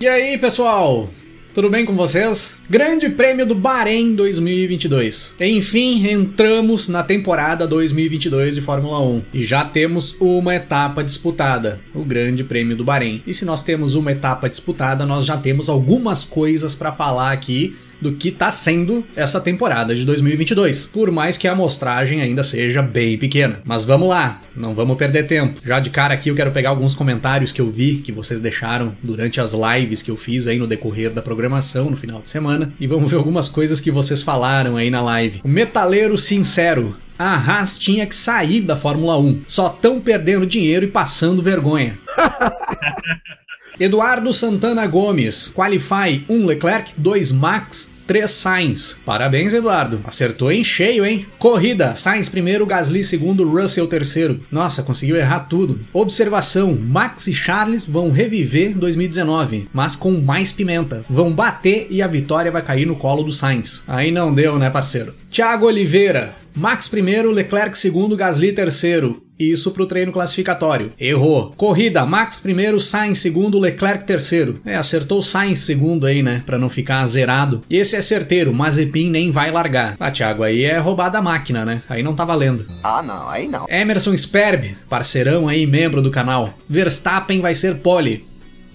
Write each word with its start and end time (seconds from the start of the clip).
E 0.00 0.08
aí, 0.08 0.38
pessoal? 0.38 1.10
Tudo 1.54 1.68
bem 1.68 1.84
com 1.84 1.94
vocês? 1.94 2.58
Grande 2.70 3.10
Prêmio 3.10 3.44
do 3.44 3.54
Bahrein 3.54 4.14
2022. 4.14 5.36
Enfim, 5.38 6.08
entramos 6.10 6.88
na 6.88 7.02
temporada 7.02 7.66
2022 7.66 8.54
de 8.54 8.62
Fórmula 8.62 8.98
1 8.98 9.22
e 9.34 9.44
já 9.44 9.62
temos 9.62 10.16
uma 10.18 10.54
etapa 10.54 11.04
disputada, 11.04 11.78
o 11.94 12.02
Grande 12.02 12.42
Prêmio 12.42 12.74
do 12.74 12.82
Bahrein. 12.82 13.22
E 13.26 13.34
se 13.34 13.44
nós 13.44 13.62
temos 13.62 13.94
uma 13.94 14.10
etapa 14.10 14.48
disputada, 14.48 15.04
nós 15.04 15.26
já 15.26 15.36
temos 15.36 15.68
algumas 15.68 16.24
coisas 16.24 16.74
para 16.74 16.92
falar 16.92 17.32
aqui 17.32 17.76
do 18.00 18.12
que 18.12 18.28
está 18.28 18.50
sendo 18.50 19.04
essa 19.14 19.40
temporada 19.40 19.94
de 19.94 20.04
2022, 20.04 20.90
por 20.92 21.10
mais 21.10 21.36
que 21.36 21.46
a 21.46 21.52
amostragem 21.52 22.20
ainda 22.20 22.42
seja 22.42 22.82
bem 22.82 23.18
pequena. 23.18 23.60
Mas 23.64 23.84
vamos 23.84 24.08
lá, 24.08 24.40
não 24.56 24.74
vamos 24.74 24.96
perder 24.96 25.26
tempo. 25.26 25.60
Já 25.64 25.80
de 25.80 25.90
cara 25.90 26.14
aqui 26.14 26.28
eu 26.28 26.34
quero 26.34 26.52
pegar 26.52 26.70
alguns 26.70 26.94
comentários 26.94 27.52
que 27.52 27.60
eu 27.60 27.70
vi 27.70 27.96
que 27.96 28.12
vocês 28.12 28.40
deixaram 28.40 28.94
durante 29.02 29.40
as 29.40 29.52
lives 29.52 30.02
que 30.02 30.10
eu 30.10 30.16
fiz 30.16 30.46
aí 30.46 30.58
no 30.58 30.66
decorrer 30.66 31.10
da 31.10 31.22
programação 31.22 31.90
no 31.90 31.96
final 31.96 32.20
de 32.20 32.30
semana 32.30 32.72
e 32.80 32.86
vamos 32.86 33.10
ver 33.10 33.16
algumas 33.16 33.48
coisas 33.48 33.80
que 33.80 33.90
vocês 33.90 34.22
falaram 34.22 34.76
aí 34.76 34.90
na 34.90 35.00
live. 35.00 35.40
O 35.44 35.48
metaleiro 35.48 36.16
sincero 36.16 36.96
a 37.18 37.34
Haas 37.34 37.78
tinha 37.78 38.06
que 38.06 38.14
sair 38.14 38.62
da 38.62 38.78
Fórmula 38.78 39.18
1. 39.18 39.42
Só 39.46 39.68
tão 39.68 40.00
perdendo 40.00 40.46
dinheiro 40.46 40.86
e 40.86 40.88
passando 40.88 41.42
vergonha. 41.42 41.98
Eduardo 43.78 44.32
Santana 44.32 44.86
Gomes, 44.86 45.52
Qualify 45.54 46.22
1 46.28 46.46
Leclerc, 46.46 46.92
2 46.98 47.32
Max, 47.32 47.89
3 48.10 48.28
Sainz. 48.28 48.96
Parabéns, 49.06 49.54
Eduardo. 49.54 50.00
Acertou 50.02 50.50
em 50.50 50.64
cheio, 50.64 51.06
hein? 51.06 51.24
Corrida: 51.38 51.94
Sainz 51.94 52.28
primeiro, 52.28 52.66
Gasly 52.66 53.04
segundo, 53.04 53.48
Russell 53.48 53.86
terceiro. 53.86 54.40
Nossa, 54.50 54.82
conseguiu 54.82 55.14
errar 55.14 55.46
tudo. 55.48 55.78
Observação: 55.92 56.74
Max 56.74 57.28
e 57.28 57.32
Charles 57.32 57.84
vão 57.84 58.10
reviver 58.10 58.76
2019, 58.76 59.68
mas 59.72 59.94
com 59.94 60.10
mais 60.10 60.50
pimenta. 60.50 61.04
Vão 61.08 61.32
bater 61.32 61.86
e 61.88 62.02
a 62.02 62.08
vitória 62.08 62.50
vai 62.50 62.62
cair 62.62 62.84
no 62.84 62.96
colo 62.96 63.22
do 63.22 63.32
Sainz. 63.32 63.84
Aí 63.86 64.10
não 64.10 64.34
deu, 64.34 64.58
né, 64.58 64.70
parceiro? 64.70 65.14
Thiago 65.30 65.66
Oliveira. 65.66 66.34
Max 66.52 66.88
primeiro, 66.88 67.30
Leclerc 67.30 67.78
segundo, 67.78 68.16
Gasly 68.16 68.50
terceiro. 68.52 69.22
Isso 69.40 69.70
pro 69.70 69.86
treino 69.86 70.12
classificatório. 70.12 70.90
Errou. 71.00 71.50
Corrida, 71.56 72.04
Max 72.04 72.38
primeiro, 72.38 72.78
Sainz 72.78 73.20
segundo, 73.20 73.58
Leclerc 73.58 74.04
terceiro. 74.04 74.60
É, 74.64 74.76
acertou 74.76 75.22
Sainz 75.22 75.60
segundo 75.60 76.04
aí, 76.06 76.22
né? 76.22 76.42
Pra 76.44 76.58
não 76.58 76.68
ficar 76.68 77.06
zerado. 77.06 77.62
E 77.70 77.78
esse 77.78 77.96
é 77.96 78.00
certeiro, 78.02 78.52
Mazepin 78.52 79.08
nem 79.10 79.30
vai 79.30 79.50
largar. 79.50 79.96
Ah, 79.98 80.10
Thiago, 80.10 80.42
aí 80.42 80.64
é 80.64 80.78
roubada 80.78 81.18
a 81.18 81.22
máquina, 81.22 81.64
né? 81.64 81.82
Aí 81.88 82.02
não 82.02 82.14
tá 82.14 82.24
valendo. 82.24 82.66
Ah, 82.82 83.02
não, 83.02 83.28
aí 83.28 83.48
não. 83.48 83.66
Emerson 83.68 84.14
Sperb, 84.16 84.76
parceirão 84.88 85.48
aí, 85.48 85.66
membro 85.66 86.02
do 86.02 86.10
canal. 86.10 86.54
Verstappen 86.68 87.40
vai 87.40 87.54
ser 87.54 87.76
pole. 87.76 88.29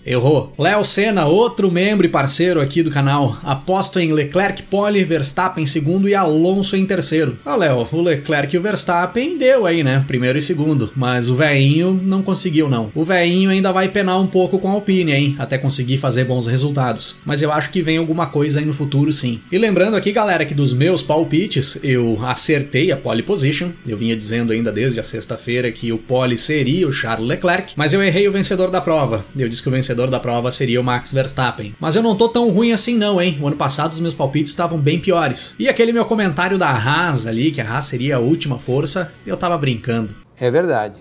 Errou. 0.06 0.54
Léo 0.60 0.84
Senna, 0.84 1.26
outro 1.26 1.72
membro 1.72 2.06
e 2.06 2.10
parceiro 2.10 2.62
aqui 2.62 2.84
do 2.84 2.92
canal. 2.92 3.38
Aposto 3.44 4.00
em 4.00 4.14
Leclerc, 4.14 4.62
Pole, 4.64 5.04
Verstappen 5.04 5.64
em 5.64 5.68
segundo 5.68 6.08
e 6.08 6.14
Alonso 6.14 6.78
em 6.78 6.86
terceiro. 6.86 7.38
Ó, 7.44 7.56
Léo, 7.56 7.88
o 7.92 8.02
Leclerc 8.02 8.56
e 8.56 8.60
o 8.60 8.62
Verstappen 8.62 9.36
deu 9.38 9.66
aí, 9.66 9.84
né? 9.84 10.04
Primeiro 10.08 10.38
e 10.38 10.42
segundo. 10.44 10.92
Mas 10.96 11.28
o 11.28 11.36
veinho 11.36 12.00
não 12.04 12.22
conseguiu, 12.22 12.70
não. 12.70 12.92
O 12.94 13.04
veinho 13.04 13.50
ainda 13.50 13.72
vai 13.72 13.88
penar 13.90 14.20
um 14.20 14.28
pouco 14.28 14.60
com 14.60 14.70
a 14.70 14.74
Alpine, 14.74 15.12
hein? 15.12 15.36
Até 15.40 15.58
conseguir 15.58 15.98
fazer 15.98 16.26
bons 16.26 16.46
resultados. 16.46 17.16
Mas 17.26 17.42
eu 17.42 17.52
acho 17.52 17.72
que 17.72 17.82
vem 17.82 17.98
alguma 17.98 18.28
coisa 18.28 18.60
aí 18.60 18.66
no 18.66 18.76
futuro, 18.76 19.12
sim. 19.12 19.40
E 19.52 19.58
lembrando 19.58 19.96
aqui, 19.96 20.12
galera, 20.12 20.46
que 20.46 20.54
dos 20.54 20.72
meus 20.72 21.02
palpites, 21.02 21.80
eu 21.82 22.20
acertei 22.24 22.92
a 22.92 22.98
pole 22.98 23.24
position. 23.24 23.70
Eu 23.88 23.98
vinha 23.98 24.16
dizendo 24.16 24.54
ainda 24.54 24.72
desde 24.72 25.00
a 25.00 25.04
sexta-feira 25.04 25.72
que 25.72 25.92
o 25.92 25.98
pole 25.98 26.38
seria 26.38 26.88
o 26.88 26.94
Charles 26.94 27.28
Leclerc. 27.28 27.74
Mas 27.76 27.92
eu 27.92 28.04
errei 28.04 28.28
o 28.28 28.32
vencedor 28.32 28.70
da 28.70 28.80
prova. 28.80 29.26
Eu 29.36 29.50
disse 29.50 29.64
que 29.64 29.70
o 29.70 29.72
vencedor 29.72 29.95
vencedor 29.96 30.10
da 30.10 30.20
prova 30.20 30.52
seria 30.52 30.82
o 30.82 30.84
Max 30.84 31.12
Verstappen. 31.12 31.74
Mas 31.80 31.96
eu 31.96 32.04
não 32.04 32.16
tô 32.18 32.28
tão 32.28 32.50
ruim 32.50 32.74
assim 32.74 32.98
não, 32.98 33.22
hein? 33.22 33.38
O 33.42 33.48
ano 33.48 33.56
passado 33.56 33.94
os 33.94 34.00
meus 34.02 34.14
palpites 34.14 34.52
estavam 34.52 34.78
bem 34.78 35.00
piores. 35.00 35.56
E 35.58 35.70
aquele 35.70 35.94
meu 35.94 36.04
comentário 36.06 36.58
da 36.58 36.70
Haas 36.70 37.26
ali, 37.26 37.52
que 37.52 37.62
a 37.62 37.72
Haas 37.72 37.86
seria 37.86 38.18
a 38.18 38.20
última 38.20 38.60
força, 38.60 39.14
eu 39.26 39.38
tava 39.38 39.58
brincando. 39.58 40.14
É 40.38 40.52
verdade. 40.52 40.96